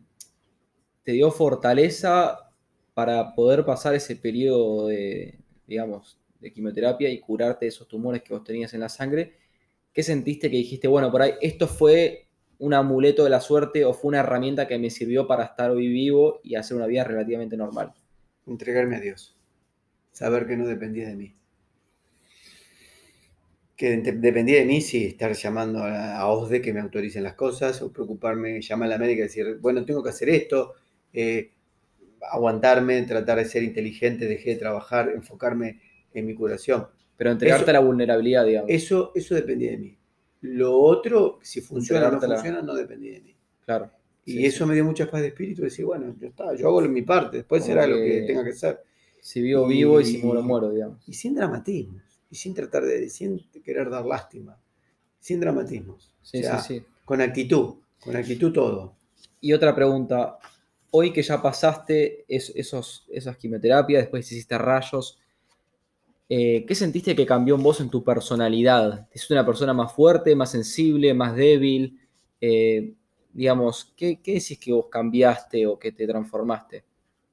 te 1.04 1.14
dio 1.14 1.32
fortaleza 1.32 2.52
para 2.94 3.34
poder 3.36 3.66
pasar 3.66 3.96
ese 3.96 4.16
periodo 4.16 4.88
de, 4.88 5.40
digamos, 5.68 6.20
de 6.40 6.52
quimioterapia 6.54 7.10
y 7.10 7.20
curarte 7.20 7.66
de 7.66 7.70
esos 7.70 7.88
tumores 7.88 8.22
que 8.24 8.34
vos 8.34 8.44
tenías 8.44 8.74
en 8.74 8.82
la 8.82 8.90
sangre? 8.90 9.34
¿Qué 9.94 10.04
sentiste 10.04 10.50
que 10.52 10.58
dijiste, 10.58 10.88
bueno, 10.88 11.12
por 11.12 11.22
ahí 11.24 11.34
esto 11.42 11.68
fue 11.68 12.28
un 12.60 12.74
amuleto 12.74 13.24
de 13.26 13.30
la 13.32 13.42
suerte 13.42 13.86
o 13.86 13.94
fue 13.94 14.10
una 14.10 14.20
herramienta 14.22 14.68
que 14.68 14.80
me 14.80 14.90
sirvió 14.92 15.28
para 15.28 15.46
estar 15.46 15.72
hoy 15.72 15.88
vivo 15.90 16.40
y 16.44 16.56
hacer 16.56 16.78
una 16.78 16.88
vida 16.88 17.04
relativamente 17.04 17.58
normal? 17.58 17.94
Entregarme 18.48 18.96
a 18.96 19.00
Dios, 19.00 19.36
saber 20.12 20.48
que 20.48 20.58
no 20.58 20.68
dependía 20.68 21.08
de 21.10 21.16
mí. 21.16 21.36
Que 23.76 23.90
de- 23.98 24.12
dependía 24.14 24.58
de 24.60 24.66
mí, 24.66 24.82
sí, 24.82 25.06
estar 25.06 25.34
llamando 25.34 25.84
a, 25.84 26.18
a 26.18 26.28
OSDE 26.30 26.62
que 26.62 26.74
me 26.74 26.80
autoricen 26.80 27.24
las 27.24 27.36
cosas, 27.36 27.82
o 27.82 27.92
preocuparme, 27.94 28.60
llamar 28.62 28.88
a 28.88 28.92
la 28.94 28.98
médica 28.98 29.20
y 29.22 29.24
decir, 29.24 29.58
bueno, 29.62 29.86
tengo 29.86 30.02
que 30.04 30.10
hacer 30.10 30.30
esto, 30.30 30.74
eh, 31.14 31.52
aguantarme, 32.32 33.02
tratar 33.04 33.40
de 33.40 33.46
ser 33.46 33.64
inteligente, 33.64 34.28
dejé 34.28 34.52
de 34.52 34.56
trabajar, 34.58 35.10
enfocarme 35.16 35.82
en 36.18 36.26
mi 36.26 36.36
curación. 36.36 36.88
Pero 37.18 37.32
entregarte 37.32 37.64
Eso- 37.64 37.70
a 37.72 37.74
la 37.74 37.80
vulnerabilidad, 37.80 38.46
digamos. 38.46 38.70
Eso, 38.70 39.12
eso 39.16 39.36
dependía 39.36 39.72
de 39.72 39.78
mí. 39.78 39.98
Lo 40.42 40.78
otro, 40.80 41.40
si 41.42 41.62
funciona 41.62 42.08
o 42.08 42.12
no 42.12 42.22
funciona, 42.22 42.62
no 42.62 42.76
dependía 42.76 43.14
de 43.14 43.22
mí. 43.22 43.36
Claro. 43.66 43.90
Y 44.26 44.34
Sí, 44.34 44.46
eso 44.46 44.64
sí. 44.66 44.70
me 44.70 44.76
dio 44.76 44.84
mucha 44.86 45.10
paz 45.10 45.22
de 45.22 45.28
espíritu, 45.28 45.62
decir, 45.64 45.86
bueno, 45.86 46.16
yo, 46.20 46.28
está, 46.28 46.54
yo 46.56 46.68
hago 46.68 46.82
mi 46.82 47.02
parte, 47.02 47.38
después 47.38 47.62
Como 47.64 47.74
será 47.74 47.88
lo 47.88 47.96
que- 47.96 48.24
tenga 48.28 48.44
que 48.44 48.54
ser. 48.54 48.82
Si 49.20 49.42
vivo, 49.42 49.68
vivo 49.68 50.00
y 50.00 50.06
si 50.06 50.18
muero, 50.20 50.44
muero, 50.44 50.70
digamos. 50.70 51.00
Y 51.08 51.14
sin 51.14 51.34
dramatismos, 51.36 52.02
y 52.30 52.36
sin 52.36 52.54
tratar 52.54 52.84
de, 52.84 53.10
sin 53.10 53.40
querer 53.64 53.90
dar 53.90 54.06
lástima, 54.06 54.58
sin 55.20 55.40
dramatismos. 55.40 56.14
Sí, 56.22 56.40
O 56.40 56.42
sea, 56.44 56.60
sí, 56.60 56.80
sí. 56.80 56.86
Con 57.04 57.20
actitud, 57.22 57.76
con 58.00 58.16
actitud 58.16 58.52
todo. 58.54 58.96
Y 59.42 59.54
otra 59.54 59.74
pregunta, 59.74 60.38
hoy 60.92 61.12
que 61.12 61.24
ya 61.24 61.42
pasaste 61.42 62.26
es- 62.28 62.52
esos, 62.56 63.06
esas 63.10 63.38
quimioterapias, 63.38 64.04
después 64.04 64.32
hiciste 64.32 64.58
rayos, 64.58 65.20
eh, 66.30 66.66
¿qué 66.66 66.76
sentiste 66.76 67.16
que 67.16 67.26
cambió 67.26 67.56
en 67.56 67.64
vos 67.64 67.80
en 67.82 67.90
tu 67.90 68.04
personalidad? 68.04 69.08
¿Te 69.10 69.18
hiciste 69.18 69.34
una 69.34 69.46
persona 69.46 69.74
más 69.74 69.94
fuerte, 69.94 70.36
más 70.36 70.52
sensible, 70.52 71.14
más 71.14 71.36
débil? 71.36 72.00
Eh, 72.42 72.94
digamos, 73.34 73.94
¿qué, 73.96 74.22
¿qué 74.22 74.34
decís 74.34 74.60
que 74.60 74.74
vos 74.74 74.88
cambiaste 74.90 75.66
o 75.68 75.80
que 75.80 75.92
te 75.92 76.08
transformaste? 76.08 76.84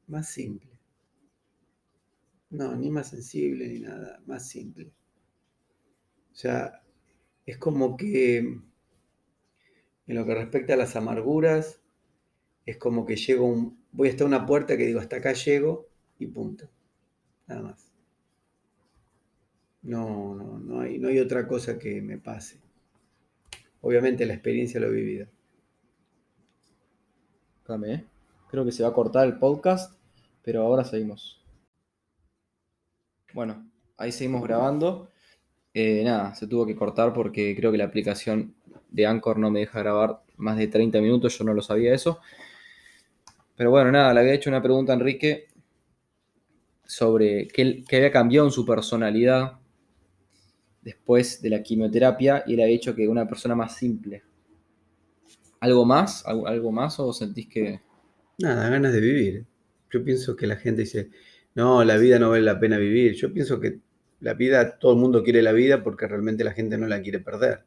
Más 0.06 0.28
simple. 0.28 0.70
No, 2.50 2.74
ni 2.76 2.90
más 2.90 3.10
sensible 3.10 3.66
ni 3.68 3.80
nada, 3.80 4.20
más 4.26 4.48
simple. 4.48 4.92
O 6.32 6.36
sea, 6.36 6.82
es 7.46 7.58
como 7.58 7.96
que 7.96 8.38
en 10.06 10.16
lo 10.16 10.26
que 10.26 10.34
respecta 10.34 10.74
a 10.74 10.76
las 10.76 10.96
amarguras, 10.96 11.80
es 12.66 12.76
como 12.76 13.04
que 13.06 13.16
llego, 13.16 13.46
un, 13.46 13.78
voy 13.92 14.08
hasta 14.08 14.24
una 14.24 14.46
puerta 14.46 14.76
que 14.76 14.86
digo, 14.86 15.00
hasta 15.00 15.16
acá 15.16 15.32
llego 15.32 15.88
y 16.18 16.26
punto. 16.26 16.68
Nada 17.46 17.62
más. 17.62 17.93
No, 19.84 20.34
no, 20.34 20.58
no 20.58 20.80
hay, 20.80 20.98
no 20.98 21.08
hay 21.08 21.18
otra 21.18 21.46
cosa 21.46 21.78
que 21.78 22.00
me 22.00 22.16
pase. 22.16 22.58
Obviamente 23.82 24.24
la 24.24 24.32
experiencia 24.32 24.80
lo 24.80 24.86
he 24.86 24.92
vivido. 24.92 25.26
Espérame, 27.58 27.84
¿eh? 27.92 28.04
Creo 28.50 28.64
que 28.64 28.72
se 28.72 28.82
va 28.82 28.88
a 28.88 28.94
cortar 28.94 29.26
el 29.26 29.38
podcast, 29.38 29.94
pero 30.42 30.62
ahora 30.62 30.84
seguimos. 30.84 31.44
Bueno, 33.34 33.70
ahí 33.98 34.10
seguimos 34.10 34.42
grabando. 34.42 35.10
Eh, 35.74 36.02
nada, 36.02 36.34
se 36.34 36.46
tuvo 36.46 36.64
que 36.64 36.76
cortar 36.76 37.12
porque 37.12 37.54
creo 37.54 37.70
que 37.70 37.78
la 37.78 37.84
aplicación 37.84 38.54
de 38.90 39.06
Anchor 39.06 39.38
no 39.38 39.50
me 39.50 39.60
deja 39.60 39.80
grabar 39.80 40.22
más 40.36 40.56
de 40.56 40.68
30 40.68 41.00
minutos, 41.00 41.36
yo 41.36 41.44
no 41.44 41.52
lo 41.52 41.60
sabía 41.60 41.92
eso. 41.92 42.20
Pero 43.54 43.70
bueno, 43.70 43.92
nada, 43.92 44.14
le 44.14 44.20
había 44.20 44.34
hecho 44.34 44.48
una 44.48 44.62
pregunta 44.62 44.92
a 44.92 44.96
Enrique 44.96 45.48
sobre 46.86 47.48
qué 47.48 47.84
había 47.92 48.10
cambiado 48.10 48.46
en 48.46 48.52
su 48.52 48.64
personalidad 48.64 49.58
después 50.84 51.40
de 51.40 51.50
la 51.50 51.62
quimioterapia 51.62 52.44
y 52.46 52.54
él 52.54 52.60
había 52.60 52.74
dicho 52.74 52.94
que 52.94 53.08
una 53.08 53.26
persona 53.26 53.54
más 53.54 53.74
simple. 53.76 54.22
¿Algo 55.60 55.84
más? 55.86 56.24
¿Algo, 56.26 56.70
más 56.70 57.00
o 57.00 57.12
sentís 57.12 57.48
que...? 57.48 57.80
Nada, 58.38 58.68
ganas 58.68 58.92
de 58.92 59.00
vivir. 59.00 59.46
Yo 59.90 60.04
pienso 60.04 60.36
que 60.36 60.46
la 60.46 60.56
gente 60.56 60.82
dice, 60.82 61.10
no, 61.54 61.82
la 61.84 61.96
vida 61.96 62.18
no 62.18 62.30
vale 62.30 62.42
la 62.42 62.60
pena 62.60 62.76
vivir. 62.76 63.14
Yo 63.14 63.32
pienso 63.32 63.58
que 63.60 63.80
la 64.20 64.34
vida, 64.34 64.78
todo 64.78 64.92
el 64.92 64.98
mundo 64.98 65.22
quiere 65.22 65.40
la 65.40 65.52
vida 65.52 65.82
porque 65.82 66.06
realmente 66.06 66.44
la 66.44 66.52
gente 66.52 66.76
no 66.76 66.86
la 66.86 67.00
quiere 67.00 67.20
perder. 67.20 67.64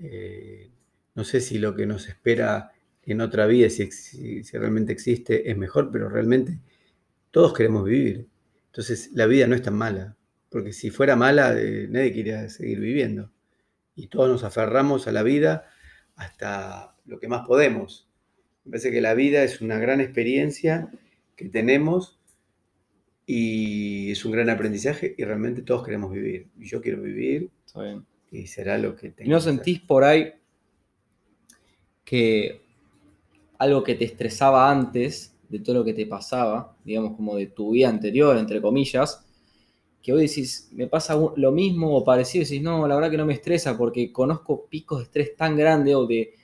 Eh, 0.00 0.70
no 1.14 1.22
sé 1.22 1.40
si 1.40 1.58
lo 1.58 1.76
que 1.76 1.86
nos 1.86 2.08
espera 2.08 2.72
en 3.04 3.20
otra 3.20 3.46
vida, 3.46 3.70
si, 3.70 3.90
si, 3.92 4.42
realmente 4.56 4.92
existe, 4.92 5.48
es 5.48 5.56
mejor, 5.56 5.90
pero 5.92 6.08
realmente 6.08 6.58
todos 7.30 7.54
queremos 7.54 7.84
vivir. 7.84 8.26
Entonces 8.66 9.10
la 9.12 9.26
vida 9.26 9.46
no 9.46 9.54
es 9.54 9.62
tan 9.62 9.74
mala 9.74 10.16
porque 10.54 10.72
si 10.72 10.90
fuera 10.90 11.16
mala, 11.16 11.60
eh, 11.60 11.88
nadie 11.90 12.12
quería 12.12 12.48
seguir 12.48 12.78
viviendo. 12.78 13.32
Y 13.96 14.06
todos 14.06 14.28
nos 14.28 14.44
aferramos 14.44 15.08
a 15.08 15.10
la 15.10 15.24
vida 15.24 15.68
hasta 16.14 16.94
lo 17.06 17.18
que 17.18 17.26
más 17.26 17.44
podemos. 17.44 18.08
Me 18.64 18.70
parece 18.70 18.92
que 18.92 19.00
la 19.00 19.14
vida 19.14 19.42
es 19.42 19.60
una 19.60 19.80
gran 19.80 20.00
experiencia 20.00 20.92
que 21.34 21.48
tenemos 21.48 22.20
y 23.26 24.12
es 24.12 24.24
un 24.24 24.30
gran 24.30 24.48
aprendizaje 24.48 25.16
y 25.18 25.24
realmente 25.24 25.62
todos 25.62 25.84
queremos 25.84 26.12
vivir. 26.12 26.46
Y 26.56 26.66
yo 26.66 26.80
quiero 26.80 27.02
vivir 27.02 27.50
y 28.30 28.46
será 28.46 28.78
lo 28.78 28.94
que 28.94 29.10
tengo. 29.10 29.28
¿Y 29.28 29.32
no 29.32 29.40
sentís 29.40 29.80
por 29.80 30.04
ahí 30.04 30.34
que 32.04 32.62
algo 33.58 33.82
que 33.82 33.96
te 33.96 34.04
estresaba 34.04 34.70
antes 34.70 35.36
de 35.48 35.58
todo 35.58 35.78
lo 35.78 35.84
que 35.84 35.94
te 35.94 36.06
pasaba, 36.06 36.76
digamos 36.84 37.16
como 37.16 37.34
de 37.34 37.48
tu 37.48 37.72
vida 37.72 37.88
anterior, 37.88 38.36
entre 38.38 38.62
comillas, 38.62 39.23
que 40.04 40.12
hoy 40.12 40.26
decís, 40.26 40.68
me 40.72 40.86
pasa 40.86 41.18
lo 41.34 41.50
mismo 41.50 41.96
o 41.96 42.04
parecido, 42.04 42.44
decís, 42.44 42.60
no, 42.60 42.86
la 42.86 42.94
verdad 42.94 43.10
que 43.10 43.16
no 43.16 43.24
me 43.24 43.32
estresa 43.32 43.78
porque 43.78 44.12
conozco 44.12 44.66
picos 44.68 44.98
de 44.98 45.04
estrés 45.04 45.34
tan 45.34 45.56
grandes 45.56 45.94
o 45.94 46.06
de 46.06 46.34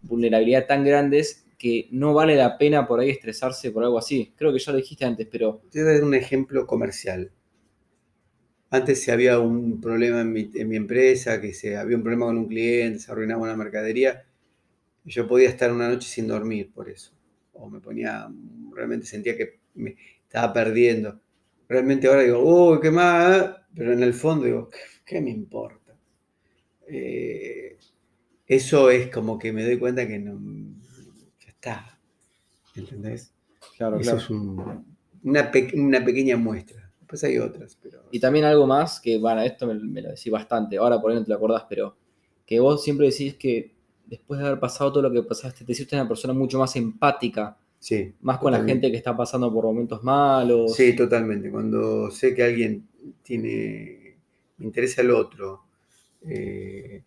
vulnerabilidad 0.00 0.66
tan 0.66 0.82
grandes 0.82 1.44
que 1.58 1.88
no 1.90 2.14
vale 2.14 2.36
la 2.36 2.56
pena 2.56 2.88
por 2.88 3.00
ahí 3.00 3.10
estresarse 3.10 3.70
por 3.70 3.84
algo 3.84 3.98
así. 3.98 4.32
Creo 4.34 4.50
que 4.50 4.58
ya 4.58 4.72
lo 4.72 4.78
dijiste 4.78 5.04
antes, 5.04 5.28
pero... 5.30 5.60
Te 5.70 5.82
voy 5.82 5.90
a 5.90 5.92
dar 5.92 6.04
un 6.04 6.14
ejemplo 6.14 6.66
comercial. 6.66 7.30
Antes 8.70 9.02
si 9.02 9.10
había 9.10 9.38
un 9.38 9.78
problema 9.78 10.22
en 10.22 10.32
mi, 10.32 10.76
empresa, 10.76 11.38
que 11.38 11.52
se, 11.52 11.76
había 11.76 11.98
un 11.98 12.02
problema 12.02 12.24
con 12.24 12.38
un 12.38 12.48
cliente, 12.48 12.98
se 12.98 13.12
arruinaba 13.12 13.42
una 13.42 13.56
mercadería, 13.56 14.24
yo 15.04 15.28
podía 15.28 15.50
estar 15.50 15.70
una 15.70 15.90
noche 15.90 16.08
sin 16.08 16.26
dormir 16.28 16.72
por 16.72 16.88
eso. 16.88 17.12
O 17.52 17.68
me 17.68 17.78
ponía, 17.78 18.26
realmente 18.74 19.04
sentía 19.04 19.36
que 19.36 19.60
me 19.74 19.96
estaba 20.26 20.50
perdiendo 20.54 21.20
realmente 21.72 22.06
ahora 22.06 22.22
digo, 22.22 22.42
uy, 22.42 22.80
qué 22.80 22.90
más, 22.90 23.56
pero 23.74 23.92
en 23.92 24.02
el 24.02 24.14
fondo 24.14 24.44
digo, 24.44 24.68
¿qué, 25.04 25.20
me 25.20 25.30
importa? 25.30 25.96
Eh, 26.86 27.78
eso 28.46 28.90
es 28.90 29.10
como 29.10 29.38
que 29.38 29.52
me 29.52 29.64
doy 29.64 29.78
cuenta 29.78 30.06
que 30.06 30.18
no, 30.18 30.38
ya 31.40 31.48
está, 31.48 31.98
¿entendés? 32.76 33.32
Claro, 33.76 33.98
eso 33.98 34.16
es 34.16 34.30
una, 34.30 35.50
pequeña 35.50 36.36
muestra. 36.36 36.92
Después 37.00 37.24
hay 37.24 37.38
otras. 37.38 37.78
Pero... 37.82 38.04
Y 38.10 38.20
también 38.20 38.44
algo 38.44 38.66
más, 38.66 39.00
que 39.00 39.18
bueno, 39.18 39.40
esto 39.40 39.66
me, 39.66 40.02
lo 40.02 40.10
decís 40.10 40.30
bastante, 40.30 40.76
ahora 40.76 41.00
por 41.00 41.10
ahí 41.10 41.16
no 41.16 41.24
te 41.24 41.30
lo 41.30 41.36
acordás, 41.36 41.64
pero 41.68 41.96
que 42.44 42.60
vos 42.60 42.84
siempre 42.84 43.08
decís 43.08 43.36
que 43.36 43.74
después 44.04 44.38
de 44.38 44.46
haber 44.46 44.60
pasado 44.60 44.92
todo 44.92 45.02
lo 45.04 45.10
que 45.10 45.22
pasaste, 45.22 45.64
te 45.64 45.72
hiciste 45.72 45.96
una 45.96 46.08
persona 46.08 46.34
mucho 46.34 46.58
más 46.58 46.76
empática 46.76 47.56
Sí. 47.82 48.14
Más 48.20 48.38
con 48.38 48.52
la 48.52 48.62
gente 48.62 48.92
que 48.92 48.96
está 48.96 49.16
pasando 49.16 49.52
por 49.52 49.64
momentos 49.64 50.04
malos. 50.04 50.72
Sí, 50.76 50.94
totalmente. 50.94 51.50
Cuando 51.50 52.12
sé 52.12 52.32
que 52.32 52.44
alguien 52.44 52.86
tiene. 53.24 54.18
me 54.58 54.66
interesa 54.66 55.02
el 55.02 55.10
otro. 55.10 55.64
Eh, 56.20 57.02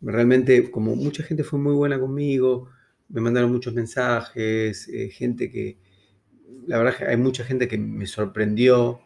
realmente, 0.00 0.70
como 0.70 0.94
mucha 0.94 1.24
gente 1.24 1.42
fue 1.42 1.58
muy 1.58 1.74
buena 1.74 1.98
conmigo, 1.98 2.68
me 3.08 3.20
mandaron 3.20 3.50
muchos 3.50 3.74
mensajes, 3.74 4.86
eh, 4.86 5.10
gente 5.10 5.50
que. 5.50 5.78
La 6.68 6.78
verdad 6.78 7.08
hay 7.08 7.16
mucha 7.16 7.42
gente 7.42 7.66
que 7.66 7.76
me 7.76 8.06
sorprendió, 8.06 9.00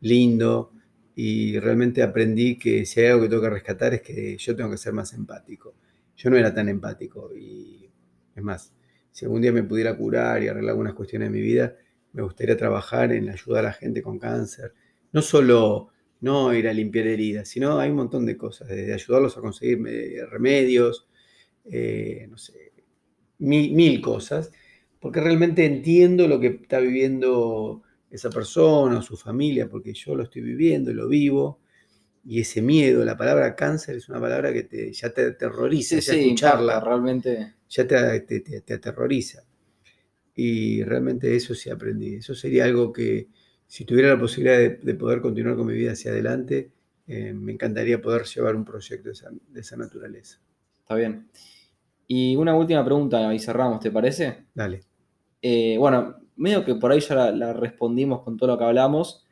lindo, 0.00 0.70
y 1.16 1.58
realmente 1.58 2.04
aprendí 2.04 2.56
que 2.56 2.86
si 2.86 3.00
hay 3.00 3.06
algo 3.08 3.22
que 3.22 3.30
tengo 3.30 3.42
que 3.42 3.50
rescatar 3.50 3.94
es 3.94 4.02
que 4.02 4.36
yo 4.36 4.54
tengo 4.54 4.70
que 4.70 4.76
ser 4.76 4.92
más 4.92 5.12
empático. 5.12 5.74
Yo 6.14 6.30
no 6.30 6.36
era 6.36 6.54
tan 6.54 6.68
empático 6.68 7.34
y 7.36 7.90
es 8.36 8.42
más, 8.44 8.72
si 9.16 9.24
algún 9.24 9.40
día 9.40 9.50
me 9.50 9.62
pudiera 9.62 9.96
curar 9.96 10.42
y 10.42 10.48
arreglar 10.48 10.72
algunas 10.72 10.92
cuestiones 10.92 11.30
de 11.30 11.34
mi 11.34 11.40
vida, 11.40 11.74
me 12.12 12.20
gustaría 12.20 12.54
trabajar 12.54 13.12
en 13.12 13.30
ayudar 13.30 13.64
a 13.64 13.68
la 13.68 13.72
gente 13.72 14.02
con 14.02 14.18
cáncer. 14.18 14.74
No 15.10 15.22
solo 15.22 15.88
no 16.20 16.52
ir 16.52 16.68
a 16.68 16.72
limpiar 16.74 17.06
heridas, 17.06 17.48
sino 17.48 17.78
hay 17.78 17.88
un 17.88 17.96
montón 17.96 18.26
de 18.26 18.36
cosas, 18.36 18.68
desde 18.68 18.92
ayudarlos 18.92 19.38
a 19.38 19.40
conseguir 19.40 19.82
eh, 19.88 20.26
remedios, 20.26 21.08
eh, 21.64 22.26
no 22.28 22.36
sé, 22.36 22.72
mil, 23.38 24.02
cosas, 24.02 24.52
porque 25.00 25.22
realmente 25.22 25.64
entiendo 25.64 26.28
lo 26.28 26.38
que 26.38 26.48
está 26.48 26.78
viviendo 26.78 27.84
esa 28.10 28.28
persona 28.28 28.98
o 28.98 29.02
su 29.02 29.16
familia, 29.16 29.66
porque 29.66 29.94
yo 29.94 30.14
lo 30.14 30.24
estoy 30.24 30.42
viviendo, 30.42 30.92
lo 30.92 31.08
vivo, 31.08 31.60
y 32.28 32.40
ese 32.40 32.60
miedo, 32.60 33.04
la 33.04 33.16
palabra 33.16 33.54
cáncer 33.54 33.96
es 33.96 34.08
una 34.08 34.20
palabra 34.20 34.52
que 34.52 34.64
te, 34.64 34.92
ya 34.92 35.10
te 35.10 35.26
aterroriza, 35.26 36.00
ya 36.00 36.12
escucharla. 36.12 36.80
realmente. 36.80 37.54
Ya 37.68 37.86
te, 37.86 38.20
te, 38.20 38.74
aterroriza. 38.74 39.44
Y 40.34 40.82
realmente 40.82 41.36
eso 41.36 41.54
sí 41.54 41.70
aprendí. 41.70 42.16
Eso 42.16 42.34
sería 42.34 42.64
algo 42.64 42.92
que, 42.92 43.28
si 43.68 43.84
tuviera 43.84 44.08
la 44.08 44.18
posibilidad 44.18 44.58
de, 44.58 44.94
poder 44.94 45.20
continuar 45.20 45.56
con 45.56 45.68
mi 45.68 45.74
vida 45.74 45.92
hacia 45.92 46.10
adelante, 46.10 46.72
eh, 47.06 47.32
me 47.32 47.52
encantaría 47.52 48.02
poder 48.02 48.24
llevar 48.24 48.56
un 48.56 48.64
proyecto 48.64 49.08
de 49.08 49.60
esa, 49.60 49.76
naturaleza. 49.76 50.40
Está 50.80 50.96
bien. 50.96 51.28
Y 52.08 52.34
una 52.34 52.56
última 52.56 52.84
pregunta 52.84 53.32
y 53.32 53.38
cerramos, 53.38 53.78
¿te 53.78 53.92
parece? 53.92 54.46
Dale. 54.52 54.80
Eh, 55.40 55.76
bueno, 55.78 56.16
medio 56.34 56.64
que 56.64 56.74
por 56.74 56.90
ahí 56.90 56.98
ya 56.98 57.30
la 57.30 57.52
respondimos 57.52 58.22
con 58.22 58.36
todo 58.36 58.48
lo 58.48 58.58
que 58.58 58.64
hablamos, 58.64 59.24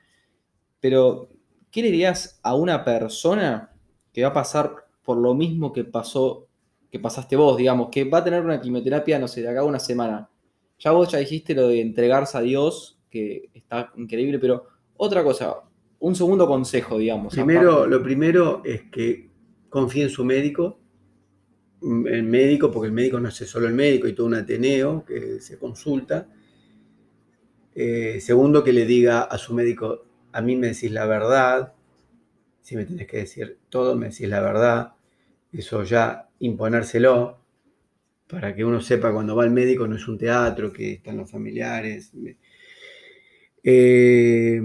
pero 0.78 1.33
¿qué 1.74 1.82
le 1.82 1.90
dirías 1.90 2.38
a 2.44 2.54
una 2.54 2.84
persona 2.84 3.72
que 4.12 4.22
va 4.22 4.28
a 4.28 4.32
pasar 4.32 4.86
por 5.02 5.16
lo 5.16 5.34
mismo 5.34 5.72
que 5.72 5.82
pasó, 5.82 6.46
que 6.88 7.00
pasaste 7.00 7.34
vos, 7.34 7.56
digamos, 7.56 7.88
que 7.90 8.04
va 8.04 8.18
a 8.18 8.24
tener 8.24 8.44
una 8.44 8.60
quimioterapia, 8.60 9.18
no 9.18 9.26
sé, 9.26 9.42
de 9.42 9.48
acá 9.48 9.58
a 9.58 9.64
una 9.64 9.80
semana? 9.80 10.30
Ya 10.78 10.92
vos 10.92 11.10
ya 11.10 11.18
dijiste 11.18 11.52
lo 11.52 11.66
de 11.66 11.80
entregarse 11.80 12.38
a 12.38 12.42
Dios, 12.42 13.00
que 13.10 13.50
está 13.52 13.92
increíble, 13.96 14.38
pero 14.38 14.68
otra 14.96 15.24
cosa, 15.24 15.62
un 15.98 16.14
segundo 16.14 16.46
consejo, 16.46 16.96
digamos. 16.96 17.34
Primero, 17.34 17.88
lo 17.88 18.00
primero 18.04 18.62
es 18.64 18.82
que 18.84 19.30
confíe 19.68 20.04
en 20.04 20.10
su 20.10 20.24
médico, 20.24 20.78
el 21.82 22.22
médico, 22.22 22.70
porque 22.70 22.86
el 22.86 22.94
médico 22.94 23.18
no 23.18 23.30
es 23.30 23.34
solo 23.34 23.66
el 23.66 23.74
médico, 23.74 24.06
y 24.06 24.12
todo 24.12 24.28
un 24.28 24.34
Ateneo 24.34 25.04
que 25.04 25.40
se 25.40 25.58
consulta. 25.58 26.28
Eh, 27.74 28.20
segundo, 28.20 28.62
que 28.62 28.72
le 28.72 28.86
diga 28.86 29.22
a 29.22 29.36
su 29.38 29.52
médico, 29.54 30.13
a 30.34 30.42
mí 30.42 30.56
me 30.56 30.68
decís 30.68 30.90
la 30.90 31.06
verdad, 31.06 31.74
si 32.60 32.76
me 32.76 32.84
tenés 32.84 33.06
que 33.06 33.18
decir 33.18 33.58
todo, 33.68 33.94
me 33.96 34.08
decís 34.08 34.28
la 34.28 34.40
verdad, 34.40 34.94
eso 35.52 35.84
ya 35.84 36.28
imponérselo, 36.40 37.38
para 38.28 38.54
que 38.54 38.64
uno 38.64 38.80
sepa 38.80 39.12
cuando 39.12 39.36
va 39.36 39.44
al 39.44 39.52
médico 39.52 39.86
no 39.86 39.94
es 39.94 40.08
un 40.08 40.18
teatro, 40.18 40.72
que 40.72 40.94
están 40.94 41.18
los 41.18 41.30
familiares. 41.30 42.12
Eh, 43.62 44.60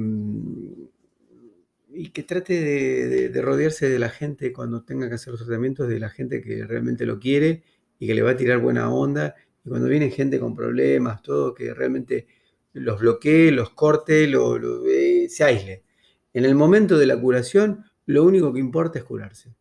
y 1.91 2.10
que 2.10 2.24
trate 2.24 3.30
de, 3.30 3.41
rodearse 3.41 3.89
de 3.89 4.00
la 4.00 4.10
gente 4.10 4.52
cuando 4.52 4.84
tenga 4.84 5.08
que 5.08 5.16
hacer 5.16 5.32
los 5.32 5.46
tratamientos, 5.46 5.88
de 5.88 6.00
la 6.00 6.10
gente 6.10 6.41
que 6.41 6.66
realmente 6.66 7.06
lo 7.06 7.20
quiere 7.20 7.64
y 8.00 8.08
que 8.08 8.16
le 8.16 8.24
va 8.24 8.32
a 8.32 8.38
tirar 8.38 8.58
buena 8.60 8.91
onda. 8.91 9.36
Y 9.64 9.70
cuando 9.70 9.88
viene 9.88 10.10
gente 10.10 10.39
con 10.39 10.56
problemas, 10.56 11.22
todo, 11.22 11.54
que 11.54 11.74
realmente 11.76 12.28
los 12.74 13.00
bloquee, 13.00 13.52
los 13.52 13.72
corte, 13.72 14.28
lo, 14.28 14.58
eh, 14.88 15.09
se 15.30 15.44
aísle. 15.44 15.84
En 16.34 16.46
el 16.46 16.56
momento 16.56 16.98
de 16.98 17.06
la 17.06 17.20
curación, 17.20 17.86
lo 18.06 18.24
único 18.24 18.52
que 18.54 18.60
importa 18.60 19.00
es 19.00 19.06
curarse. 19.06 19.54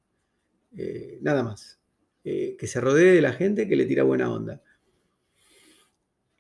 Eh, 0.77 1.19
nada 1.23 1.43
más. 1.43 1.79
Eh, 2.25 2.57
que 2.59 2.67
se 2.67 2.81
rodee 2.81 3.15
de 3.15 3.23
la 3.23 3.33
gente 3.33 3.69
que 3.69 3.77
le 3.77 3.87
tira 3.87 4.03
buena 4.03 4.31
onda. 4.31 4.63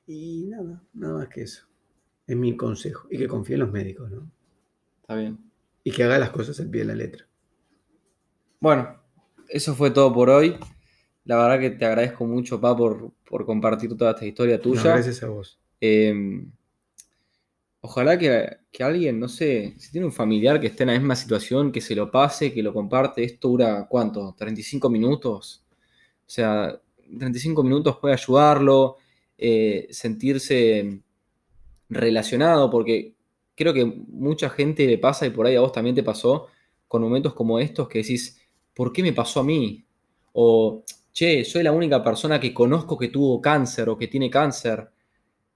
Y 0.06 0.46
nada, 0.48 0.82
nada 0.94 1.18
más 1.18 1.28
que 1.28 1.42
eso. 1.42 1.66
Es 2.26 2.36
mi 2.36 2.56
consejo. 2.56 3.08
Y 3.10 3.18
que 3.18 3.28
confíe 3.28 3.54
en 3.54 3.60
los 3.60 3.72
médicos, 3.72 4.10
¿no? 4.10 4.30
Está 5.00 5.14
bien. 5.16 5.38
y 5.84 5.90
que 5.90 6.04
haga 6.04 6.18
las 6.18 6.30
cosas 6.30 6.60
al 6.60 6.68
pie 6.68 6.82
de 6.82 6.86
la 6.88 6.94
letra. 6.94 7.26
Bueno, 8.60 9.00
eso 9.48 9.74
fue 9.74 9.90
todo 9.90 10.12
por 10.12 10.28
hoy. 10.28 10.56
La 11.24 11.36
verdad 11.36 11.60
que 11.60 11.70
te 11.70 11.86
agradezco 11.86 12.26
mucho, 12.26 12.60
Pa, 12.60 12.76
por, 12.76 13.12
por 13.26 13.46
compartir 13.46 13.96
toda 13.96 14.10
esta 14.10 14.26
historia 14.26 14.60
tuya. 14.60 14.82
gracias 14.82 15.22
a 15.22 15.28
vos. 15.28 15.58
Eh, 15.80 16.44
ojalá 17.80 18.18
que, 18.18 18.58
alguien, 18.80 19.18
no 19.20 19.28
sé, 19.28 19.74
si 19.78 19.90
tiene 19.92 20.06
un 20.06 20.12
familiar 20.12 20.60
que 20.60 20.68
esté 20.68 20.84
en 20.84 20.88
la 20.88 20.98
misma 20.98 21.16
situación, 21.16 21.72
que 21.72 21.80
se 21.80 21.94
lo 21.94 22.10
pase, 22.10 22.52
que 22.52 22.62
lo 22.62 22.72
comparte. 22.72 23.24
Esto 23.24 23.48
dura, 23.48 23.86
¿cuánto? 23.88 24.34
¿35 24.36 24.90
minutos? 24.90 25.64
O 26.26 26.30
sea, 26.30 26.80
35 27.18 27.62
minutos 27.62 27.98
puede 28.00 28.14
ayudarlo, 28.14 28.96
eh, 29.36 29.86
sentirse 29.90 31.02
relacionado, 31.88 32.70
porque 32.70 33.14
creo 33.54 33.72
que 33.72 33.84
mucha 33.84 34.50
gente 34.50 34.86
le 34.86 34.98
pasa, 34.98 35.26
y 35.26 35.30
por 35.30 35.46
ahí 35.46 35.56
a 35.56 35.60
vos 35.60 35.72
también 35.72 35.96
te 35.96 36.02
pasó, 36.02 36.48
con 36.86 37.02
momentos 37.02 37.34
como 37.34 37.58
estos 37.58 37.88
que 37.88 37.98
decís, 37.98 38.40
¿por 38.74 38.92
qué 38.92 39.02
me 39.02 39.12
pasó 39.12 39.40
a 39.40 39.44
mí? 39.44 39.84
O, 40.32 40.84
che, 41.12 41.44
soy 41.44 41.62
la 41.62 41.72
única 41.72 42.02
persona 42.02 42.38
que 42.40 42.54
conozco 42.54 42.96
que 42.96 43.08
tuvo 43.08 43.40
cáncer 43.40 43.88
o 43.88 43.98
que 43.98 44.08
tiene 44.08 44.30
cáncer. 44.30 44.90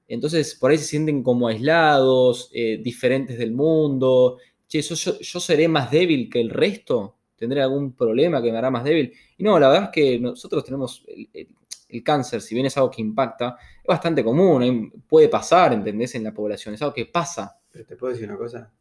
Entonces, 0.08 0.54
por 0.54 0.70
ahí 0.70 0.78
se 0.78 0.84
sienten 0.84 1.22
como 1.22 1.48
aislados, 1.48 2.50
eh, 2.52 2.80
diferentes 2.82 3.38
del 3.38 3.52
mundo. 3.52 4.38
Che, 4.68 4.82
yo, 4.82 5.18
yo, 5.18 5.40
seré 5.40 5.68
más 5.68 5.90
débil 5.90 6.28
que 6.28 6.40
el 6.40 6.50
resto. 6.50 7.16
¿Tendré 7.36 7.62
algún 7.62 7.94
problema 7.94 8.42
que 8.42 8.52
me 8.52 8.58
hará 8.58 8.70
más 8.70 8.84
débil? 8.84 9.12
Y 9.36 9.42
no, 9.42 9.58
la 9.58 9.68
verdad 9.68 9.84
es 9.84 9.90
que 9.90 10.18
nosotros 10.18 10.64
tenemos 10.64 11.04
el, 11.08 12.02
cáncer, 12.04 12.40
si 12.40 12.54
bien 12.54 12.66
es 12.66 12.76
algo 12.78 12.90
que 12.90 13.02
impacta, 13.02 13.56
es 13.82 13.86
bastante 13.86 14.24
común, 14.24 15.04
puede 15.06 15.28
pasar, 15.28 15.74
¿entendés? 15.74 16.14
En 16.14 16.24
la 16.24 16.32
población, 16.32 16.74
es 16.74 16.80
algo 16.80 16.94
que 16.94 17.06
pasa. 17.06 17.58
Pero 17.70 17.84
te 17.84 17.96
puedo 17.96 18.14
decir 18.14 18.28
una 18.28 18.38
cosa, 18.38 18.72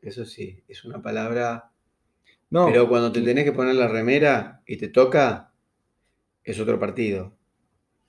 eso 0.00 0.24
sí, 0.24 0.62
es 0.68 0.84
una 0.84 1.02
palabra... 1.02 1.70
No, 2.50 2.66
pero 2.66 2.88
cuando 2.88 3.10
te 3.10 3.22
tenés 3.22 3.44
que 3.44 3.50
poner 3.50 3.74
la 3.74 3.88
remera 3.88 4.62
y 4.64 4.76
te 4.76 4.86
toca, 4.88 5.52
es 6.44 6.60
otro 6.60 6.78
partido. 6.78 7.32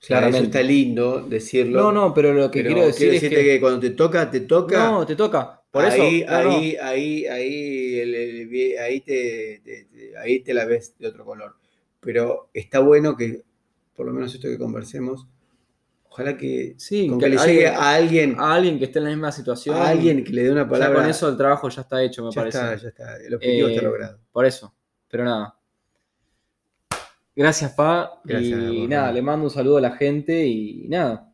Claro, 0.06 0.28
eso 0.28 0.44
está 0.44 0.62
lindo 0.62 1.22
decirlo. 1.22 1.82
No, 1.82 1.92
no, 1.92 2.14
pero 2.14 2.34
lo 2.34 2.52
que 2.52 2.64
quiero 2.64 2.86
decir 2.86 3.14
es 3.16 3.22
que... 3.22 3.60
cuando 3.60 3.80
te 3.80 3.92
toca, 3.92 4.30
te 4.30 4.42
toca. 4.42 4.92
No, 4.92 5.06
te 5.06 5.16
toca. 5.16 5.62
Por 5.72 5.86
ahí, 5.86 6.22
eso. 6.22 6.34
ahí, 6.34 6.76
ahí, 6.76 7.26
ahí, 7.26 8.76
ahí, 8.78 9.02
te, 9.02 9.62
ahí 10.20 10.40
te 10.40 10.54
la 10.54 10.66
ves 10.66 10.96
de 10.98 11.08
otro 11.08 11.26
color. 11.26 11.56
Pero 12.00 12.50
está 12.54 12.80
bueno 12.80 13.18
que, 13.18 13.44
por 13.96 14.06
lo 14.06 14.14
menos 14.14 14.34
esto 14.34 14.48
que 14.48 14.58
conversemos, 14.58 15.28
Ojalá 16.18 16.36
que, 16.36 16.74
sí, 16.78 17.16
que, 17.20 17.30
le 17.30 17.38
llegue 17.38 17.68
a 17.68 17.94
alguien. 17.94 18.36
A 18.40 18.56
alguien 18.56 18.80
que 18.80 18.86
esté 18.86 18.98
en 18.98 19.06
la 19.06 19.12
misma 19.12 19.32
situación. 19.32 19.76
A 19.76 19.90
alguien 19.90 20.24
que 20.24 20.34
le 20.34 20.46
dé 20.46 20.52
una 20.52 20.68
palabra. 20.68 21.02
con 21.02 21.10
eso 21.10 21.30
el 21.30 21.38
trabajo 21.38 21.70
ya 21.70 21.82
está 21.82 22.02
hecho, 22.02 22.26
me 22.26 22.32
ya 22.32 22.42
parece. 22.42 22.58
Está, 22.58 22.76
ya 22.76 22.88
está. 22.88 23.18
El 23.18 23.36
objetivo 23.36 23.68
está 23.68 23.82
eh, 23.82 23.84
logrado. 23.84 24.20
Por 24.32 24.46
eso. 24.48 24.74
Pero 25.08 25.26
nada. 25.26 25.57
Gracias, 27.38 27.74
Pa. 27.74 28.20
y 28.28 28.88
nada, 28.88 29.12
le 29.12 29.22
mando 29.22 29.46
un 29.46 29.52
saludo 29.52 29.78
a 29.78 29.82
la 29.82 29.92
gente 29.92 30.48
y 30.48 30.88
nada. 30.90 31.32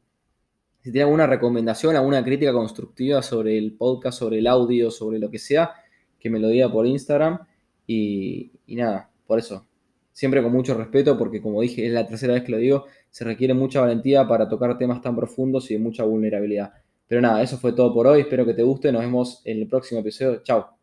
Si 0.81 0.91
tiene 0.91 1.03
alguna 1.03 1.25
recomendación, 1.25 1.95
alguna 1.95 2.21
crítica 2.25 2.51
constructiva 2.51 3.21
sobre 3.21 3.57
el 3.57 3.77
podcast, 3.77 4.19
sobre 4.19 4.39
el 4.39 4.47
audio, 4.47 4.91
sobre 4.91 5.17
lo 5.17 5.31
que 5.31 5.39
sea, 5.39 5.71
que 6.19 6.29
me 6.29 6.39
lo 6.39 6.49
diga 6.49 6.69
por 6.69 6.85
Instagram. 6.85 7.39
y 7.87 8.51
nada, 8.67 9.09
por 9.25 9.39
eso. 9.39 9.65
Siempre 10.11 10.43
con 10.43 10.51
mucho 10.51 10.75
respeto, 10.75 11.17
porque 11.17 11.41
como 11.41 11.61
dije, 11.61 11.87
es 11.87 11.93
la 11.93 12.05
tercera 12.05 12.33
vez 12.33 12.43
que 12.43 12.51
lo 12.51 12.57
digo, 12.57 12.85
se 13.09 13.23
requiere 13.23 13.53
mucha 13.53 13.79
valentía 13.79 14.27
para 14.27 14.49
tocar 14.49 14.77
temas 14.77 15.01
tan 15.01 15.15
profundos 15.15 15.71
y 15.71 15.75
de 15.75 15.79
mucha 15.79 16.03
vulnerabilidad. 16.03 16.73
Pero 17.07 17.21
nada, 17.21 17.41
eso 17.41 17.57
fue 17.57 17.71
todo 17.71 17.93
por 17.93 18.07
hoy. 18.07 18.21
Espero 18.21 18.45
que 18.45 18.53
te 18.53 18.63
guste. 18.63 18.91
Nos 18.91 19.01
vemos 19.01 19.41
en 19.45 19.59
el 19.59 19.67
próximo 19.67 20.01
episodio. 20.01 20.43
Chao. 20.43 20.82